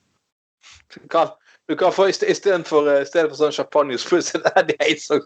[0.96, 1.32] du kan,
[1.70, 5.24] du kan få istedenfor for sånn champagnejus, så er det en som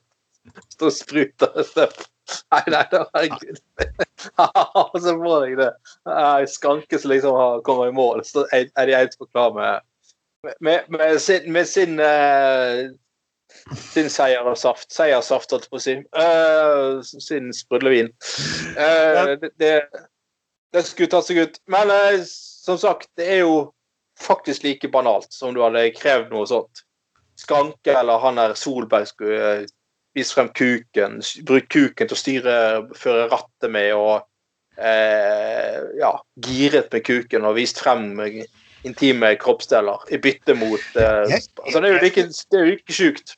[0.75, 2.05] står og spruter støv.
[2.53, 3.59] Nei, nei, herregud.
[4.83, 5.69] Og så får jeg det.
[6.11, 9.86] Ei skanke som liksom kommer i mål, så er det de Eidsvåg klar med
[10.59, 12.87] med, med sin, med sin, uh,
[13.93, 14.91] sin seier og saft.
[14.93, 15.97] Seiersaft, holdt jeg på å si.
[16.17, 18.13] Uh, sin sprudlevin.
[18.77, 19.73] Uh, det, det,
[20.73, 21.59] det skulle tatt seg ut.
[21.71, 23.57] Men eh, som sagt, det er jo
[24.19, 26.83] faktisk like banalt som du hadde krevd noe sånt.
[27.37, 29.67] Skanke eller han der Solberg skulle eh,
[30.17, 32.55] vise frem kuken, bruke kuken til å styre,
[32.97, 34.15] føre rattet med og
[34.81, 36.15] eh, ja,
[36.47, 38.09] giret med kuken og vist frem
[38.85, 42.75] intime kroppsdeler i bytte mot uh, Jeg- altså, Det er jo like, det er jo
[42.77, 43.35] ikke sjukt.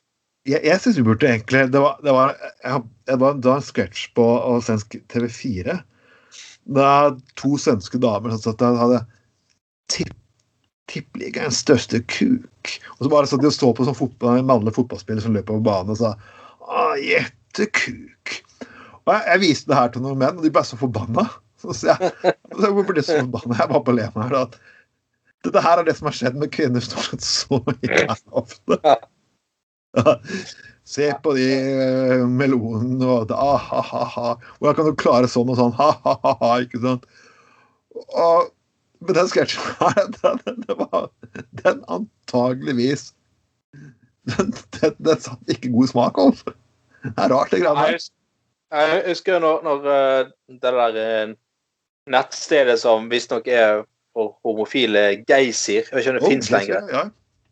[0.47, 3.61] Jeg, jeg syns vi burde egentlig Det var, det var, jeg, det var, det var
[3.61, 4.25] en sketsj på
[4.65, 5.79] svensk TV4.
[6.79, 6.89] Da
[7.39, 9.01] to svenske damer satt der og hadde
[9.91, 10.13] tipp,
[10.91, 12.75] tippligaens største kuk.
[12.97, 15.49] Og så bare satt de og så på sånn fotball, en mannlig fotballspiller som løp
[15.53, 16.15] over banen og sa
[17.01, 18.43] jette jettekuk.
[19.05, 21.27] Og jeg, jeg viste det her til noen menn, og de ble så forbanna.
[21.59, 22.11] Så så jeg,
[22.55, 23.57] så jeg ble så forbanna.
[23.59, 24.53] Jeg var på le her at
[25.45, 28.79] dette her er det som har skjedd med kvinner stort sett så jævla ofte.
[28.83, 28.97] Ja.
[30.89, 34.29] Se på de eh, melonene og ah, ha, ha, ha.
[34.57, 35.75] Hvordan kan du klare sånn og sånn?
[35.77, 37.05] Ha, ha, ha, ha, ikke sant?
[38.09, 38.49] Og
[38.99, 41.07] Men den sketsjen her, den, den, den var
[41.61, 43.13] Den antageligvis
[44.29, 46.33] Den, den, den satt ikke god smak om.
[47.05, 48.09] Det er rart, det greiene der.
[48.81, 51.31] jeg husker når, når eh, det der eh,
[52.11, 56.87] nettstedet som visstnok er for homofile, Geysir Jeg vet ikke om det oh, fins lenger.
[56.93, 57.03] Ja.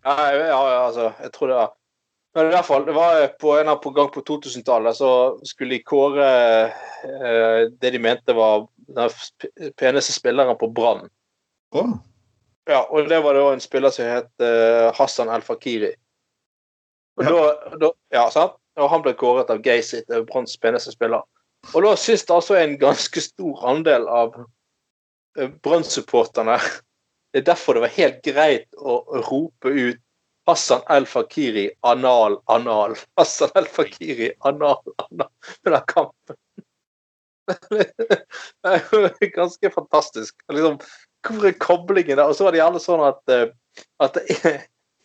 [0.08, 1.74] Ja, ja, altså, jeg tror det var
[2.38, 5.10] Men i hvert fall, det var på en av på gang på 2000-tallet, så
[5.47, 6.28] skulle de kåre
[6.68, 11.08] eh, det de mente var den peneste spilleren på Brann.
[11.74, 11.95] Oh.
[12.70, 15.95] Ja, og det var da en spiller som het eh, Hassan El Fakiri.
[17.18, 17.32] Og Ja.
[17.34, 18.60] da, da, ja, sant?
[18.78, 21.26] Og han ble kåret av Geysir til Branns peneste spiller.
[21.74, 24.38] Og da syns altså en ganske stor andel av
[25.38, 26.57] Brann-supporterne
[27.33, 30.03] Det er derfor det var helt greit å rope ut
[30.47, 32.95] Hassan El Fakiri, anal, anal.
[33.19, 35.27] Hassan El Fakiri, anal, anal.
[35.65, 36.38] Under kampen.
[37.69, 40.35] Det er jo ganske fantastisk.
[40.51, 40.79] Liksom,
[41.27, 42.31] hvor er koblingen der?
[42.31, 43.51] Og så var det gjerne sånn at, eh,
[44.03, 44.19] at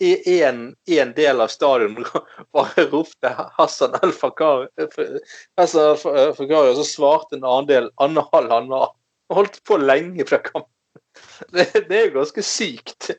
[0.03, 1.99] en del av stadion
[2.55, 4.71] bare ropte Hassan El Fakari,
[5.59, 8.91] Hassan El Fakari, og så svarte en annen del anal, anal.
[9.33, 10.71] Holdt på lenge fra kampen.
[11.53, 13.11] Det, det er jo ganske sykt.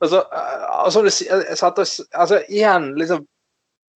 [0.00, 3.24] Altså, eh, altså, det, eh, altså igjen, liksom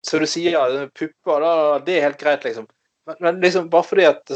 [0.05, 2.67] Som du sier, pupper, da, det er helt greit, liksom.
[3.09, 4.35] Men, men liksom, bare fordi at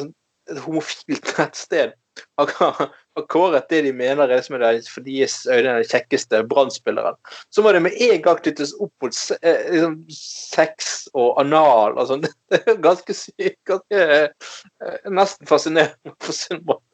[0.50, 1.94] et homofilt nettsted
[2.40, 7.16] har kåret det de mener er som er den, for deres øyne den kjekkeste Brann-spilleren,
[7.54, 12.10] så må det med en gang knyttes opp mot eh, liksom, sex og anal og
[12.10, 12.28] sånn.
[12.50, 13.60] Det er ganske sykt.
[13.70, 16.89] Ganske, eh, nesten fascinerende på sin måte.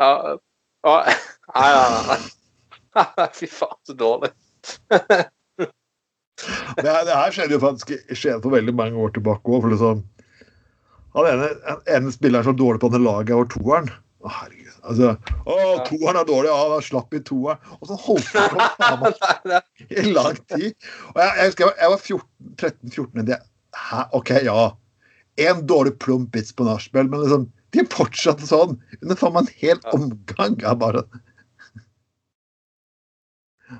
[0.00, 0.36] Ja,
[0.86, 0.96] ja,
[1.54, 2.18] ja, nei.
[3.36, 4.30] Fy faen, så dårlig.
[6.76, 9.68] Det, her- det her skjedde jo faktisk skjedde for veldig mange år tilbake òg.
[9.72, 9.96] Liksom,
[11.16, 13.88] han ene, en- ene spilleren som var dårlig på det laget, var toeren.
[14.22, 14.58] Å, herregud.
[14.82, 15.12] Altså,
[15.46, 17.58] å, toeren er dårlig, ja, han slapp i toeren.
[17.78, 19.00] Og så holdt han på faen
[19.52, 19.62] meg
[19.92, 20.72] i lang tid.
[21.12, 22.28] Og jeg, jeg husker jeg var, jeg var 14
[22.96, 23.36] 13-14
[23.82, 24.58] Hæ, OK, ja.
[25.46, 28.76] En dårlig plump vits på nachspiel, men liksom, de fortsatte sånn.
[29.00, 29.94] Under faen meg en hel Ja.
[29.96, 30.58] omgang.
[30.60, 31.04] Jeg bare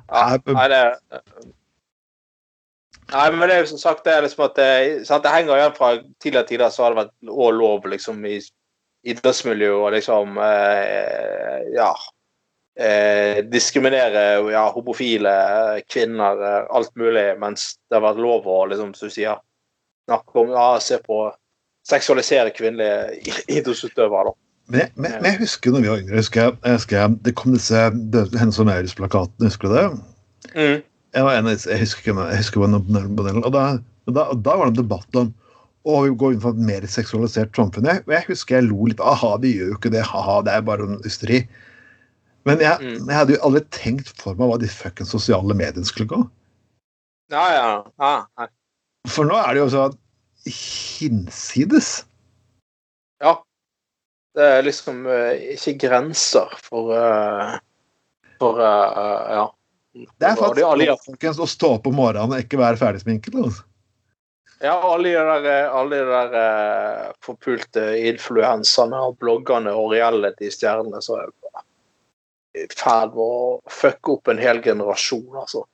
[0.08, 0.82] Ja, nei, det
[3.12, 5.58] Nei, men det er jo som sagt det er liksom at det, sant, det henger
[5.58, 5.90] igjen fra
[6.22, 8.38] tidligere tider så har det vært òg lov liksom i
[9.04, 11.90] idrettsmiljøet å liksom eh, ja
[12.78, 14.22] eh, diskriminere
[14.54, 15.34] ja, homofile
[15.92, 19.42] kvinner, eh, alt mulig, mens det har vært lov å liksom, som du sier,
[20.08, 21.26] snakke om ja, se på
[21.88, 24.34] seksualisere kvinnelige idrettsutøvere.
[24.72, 27.34] Men men, men jeg husker når vi var yngre, husker jeg, jeg husker jeg, det
[27.36, 27.80] kom disse
[28.38, 29.86] Hennes og Maurits-plakatene, husker du det?
[30.54, 30.78] Mm.
[31.12, 33.64] Jeg, var en, jeg husker ikke jeg husker modellen, og da,
[34.06, 35.32] og da, da var det en debatt om
[35.82, 37.88] å gå inn for et mer seksualisert samfunn.
[37.90, 39.02] Jeg, jeg husker jeg lo litt.
[39.02, 40.04] Aha, vi gjør jo ikke det.
[40.06, 41.40] Haha, det er bare en hysteri.
[42.46, 43.08] Men jeg, Mm.
[43.08, 46.20] jeg hadde jo aldri tenkt for meg hva de fuckings sosiale mediene skulle gå.
[47.34, 47.66] Ja, ja.
[47.98, 48.46] ja.
[49.10, 49.98] For nå er det jo sånn
[50.46, 52.04] hinsides.
[53.22, 53.44] Ja.
[54.34, 57.58] Det er liksom eh, ikke grenser for eh,
[58.40, 59.50] For eh, Ja.
[59.92, 63.34] Det er faktisk folkens, å stå opp om morgenen og ikke være ferdigsminket.
[63.36, 63.66] Altså.
[64.64, 71.28] ja, alle de der, alle de der forpulte influenserne og bloggerne og reality-stjernene som er
[72.56, 75.66] i ferd med å fucke opp en hel generasjon, altså.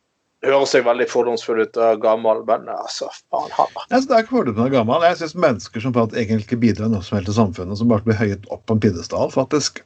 [0.46, 3.72] Høres jeg veldig fordomsfull ut og gammel, men altså, faen han.
[3.88, 5.06] Jeg synes det er ikke fordel av gammel.
[5.08, 8.06] Jeg syns mennesker som faktisk egentlig ikke bidrar noe som helst til samfunnet, som bare
[8.06, 9.82] blir høyet opp på en pidestall, faktisk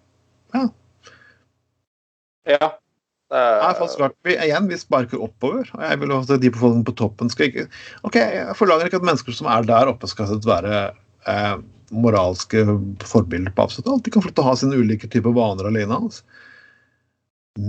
[0.53, 0.68] Ja.
[3.32, 5.70] Det er faktisk vi, igjen, vi sparker oppover.
[5.72, 7.64] og Jeg vil at de på folk på toppen skal ikke
[8.05, 10.82] Ok, jeg forlanger ikke at mennesker som er der oppe, skal være
[11.30, 11.55] eh,
[11.92, 12.66] moralske
[13.09, 14.05] forbilder på absolutt alt.
[14.05, 15.96] De kan få lov til å ha sine ulike typer vaner alene.
[15.96, 16.20] Altså.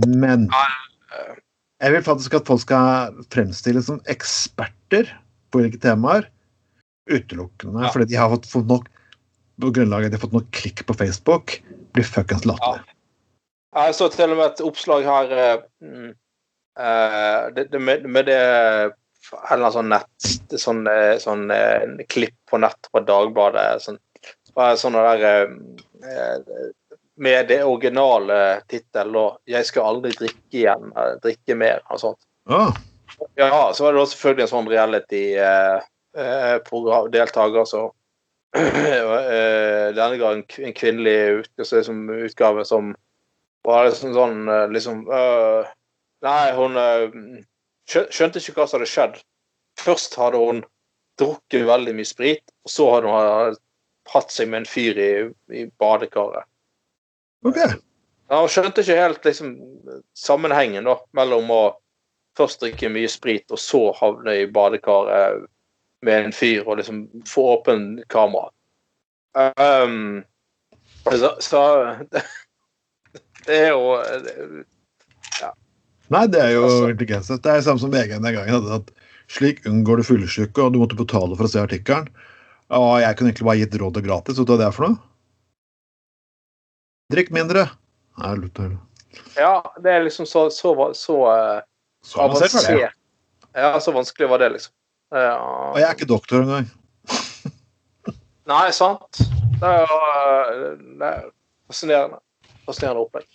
[0.04, 0.50] Men
[1.84, 5.04] jeg vil faktisk at folk skal fremstilles som eksperter
[5.52, 6.24] på ulike temaer.
[7.10, 7.90] Utelukkende Ja.
[7.92, 8.84] fordi de har fått, fått nok
[9.60, 11.60] på grunnlag av at de har fått nok klikk på Facebook,
[11.92, 12.82] blir fuckings latterlig.
[13.74, 15.58] Jeg så til og med et oppslag her eh,
[17.54, 18.40] det, det, med, med det
[19.50, 20.28] eller sånn nett
[20.60, 23.82] sånn, eh, sånn eh, klipp på nett fra Dagbladet.
[23.82, 23.98] Sånn,
[24.54, 25.48] sånne sånn der eh,
[27.16, 32.18] Med det originale tittelen 'Jeg skal aldri drikke igjen', eh, drikke mer og sånt.
[32.50, 32.74] Å,
[33.36, 37.90] Ja, så var det da selvfølgelig en sånn reality-deltaker som
[38.56, 42.94] eh, denne gang en kvinnelig utgave som, utgave som
[43.66, 45.64] var liksom sånn eh, liksom øh,
[46.24, 46.72] Nei, hun
[47.84, 49.18] skjønte ikke hva som hadde skjedd.
[49.76, 50.64] Først hadde hun
[51.20, 53.58] drukket veldig mye sprit, og så hadde hun
[54.08, 56.48] hatt seg med en fyr i, i badekaret.
[57.44, 57.60] Ok.
[58.32, 59.54] Han skjønte ikke helt liksom,
[60.16, 61.62] sammenhengen da, mellom å
[62.38, 65.44] først drikke mye sprit, og så havne i badekaret
[66.04, 68.50] med en fyr og liksom få åpen kamera.
[69.34, 70.24] Um,
[71.04, 71.60] så, så
[73.46, 73.96] det er jo
[76.12, 77.30] Nei, det er jo Altså- intelligens.
[77.32, 78.92] Det er samme som VG den gangen hadde at
[79.32, 82.10] slik unngår du fyllesyke, og du måtte betale for å se artikkelen.
[82.74, 84.38] Og jeg kunne egentlig bare gitt rådet gratis.
[84.38, 85.13] Vet du hva det er for noe?
[87.12, 87.66] Drikk mindre.
[88.20, 88.76] Nei, Luther.
[89.36, 91.60] Ja, det er liksom så, så, så, eh,
[92.04, 93.00] så avansert avansert.
[93.54, 94.72] Ja, så vanskelig var det, liksom.
[95.14, 95.36] Ja.
[95.38, 96.66] Og jeg er ikke doktor engang.
[98.50, 99.20] Nei, sant.
[99.60, 101.28] Det er, jo, det er
[101.70, 102.20] fascinerende.
[102.64, 103.28] Fascinerende opplegg.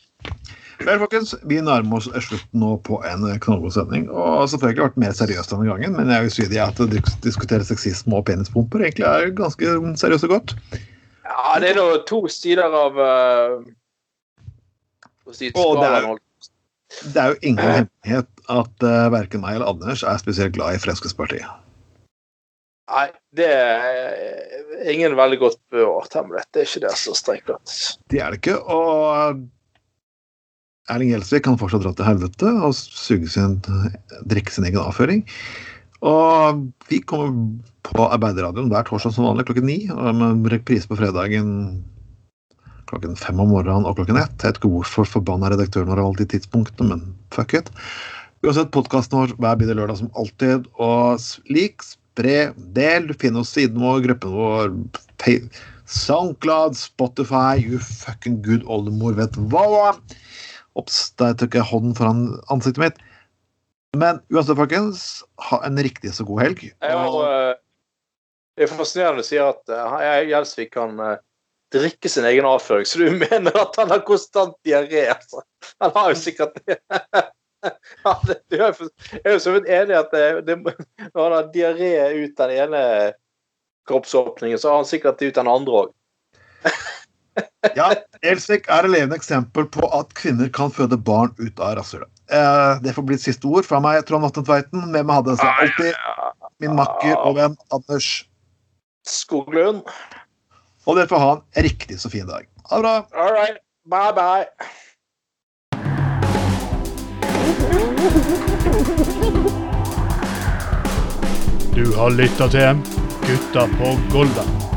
[0.79, 4.07] Vel, folkens, vi nærmer oss slutten nå på en knallgod sending.
[4.09, 7.67] Og selvfølgelig vært mer seriøst denne gangen, men jeg vil si at å dis- diskutere
[7.67, 10.55] sexisme og penispumper egentlig er ganske seriøst og godt.
[11.29, 13.61] Ja, det er nå to sider av uh,
[15.29, 15.31] Å,
[15.77, 16.09] det er-.
[17.13, 20.81] Det er jo ingen hemmelighet at uh, verken meg eller Anders er spesielt glad i
[20.81, 21.45] Fremskrittspartiet.
[22.89, 23.05] Nei,
[23.37, 26.49] det er ingen veldig godt bevart hemmelighet.
[26.49, 27.75] Det er ikke det så strengt tatt.
[28.09, 28.57] Det er det ikke.
[28.73, 29.43] Og
[30.89, 33.59] Erling Gjelsvik kan fortsatt dra til helvete og suge sin,
[34.25, 35.21] drikke sin egen avføring.
[36.09, 39.79] Og vi kommer på Arbeiderradioen hver torsdag som vanlig klokken ni.
[39.93, 41.49] Og med reprise på fredagen
[42.89, 44.33] klokken fem om morgenen og klokken ett.
[44.39, 47.69] Jeg vet ikke hvorfor forbanna redaktøren vår har valgt de tidspunktene, men fuck it.
[48.45, 50.69] Uansett, podkasten vår hver bidige lørdag som alltid.
[50.81, 51.19] Og
[51.53, 53.09] lik, spre, del.
[53.09, 54.73] Du finner oss siden vår, gruppen vår,
[55.89, 59.95] SoundCloud, Spotify, you fucking good oldemor vet hva.
[60.77, 62.99] Ops, der tok jeg hånden foran ansiktet mitt.
[63.97, 66.67] Men uansett, folkens, ha en riktig så god helg.
[66.85, 67.17] Og
[68.59, 69.93] det er fascinerende å si at uh,
[70.27, 71.15] Gjelsvik kan uh,
[71.71, 75.05] drikke sin egen avføring, så du mener at han har konstant diaré?
[75.13, 75.45] Altså.
[75.79, 76.75] Han har jo sikkert det.
[78.03, 78.89] ja, det jeg
[79.23, 80.59] er jo så vidt enig i at det, det,
[81.13, 82.83] når han har diaré ut den ene
[83.87, 85.95] kroppsåpningen, så har han sikkert det ut den andre òg.
[87.79, 87.93] ja,
[88.25, 92.11] Gjelsvik er et levende eksempel på at kvinner kan føde barn ut av rasshølet.
[92.27, 94.83] Uh, det får bli et siste ord fra meg, Trond Atten Tveiten.
[94.91, 95.95] Med meg hadde alltid
[96.59, 98.28] min makker og venn Anders.
[99.07, 99.81] Skoglund.
[100.85, 102.47] Og dere får ha en riktig så fin dag.
[102.69, 102.95] Ha det bra.
[103.13, 103.57] All right.
[103.85, 104.45] Bye, bye.
[111.75, 112.81] Du har lytta til
[113.27, 114.68] Gutta på Golda.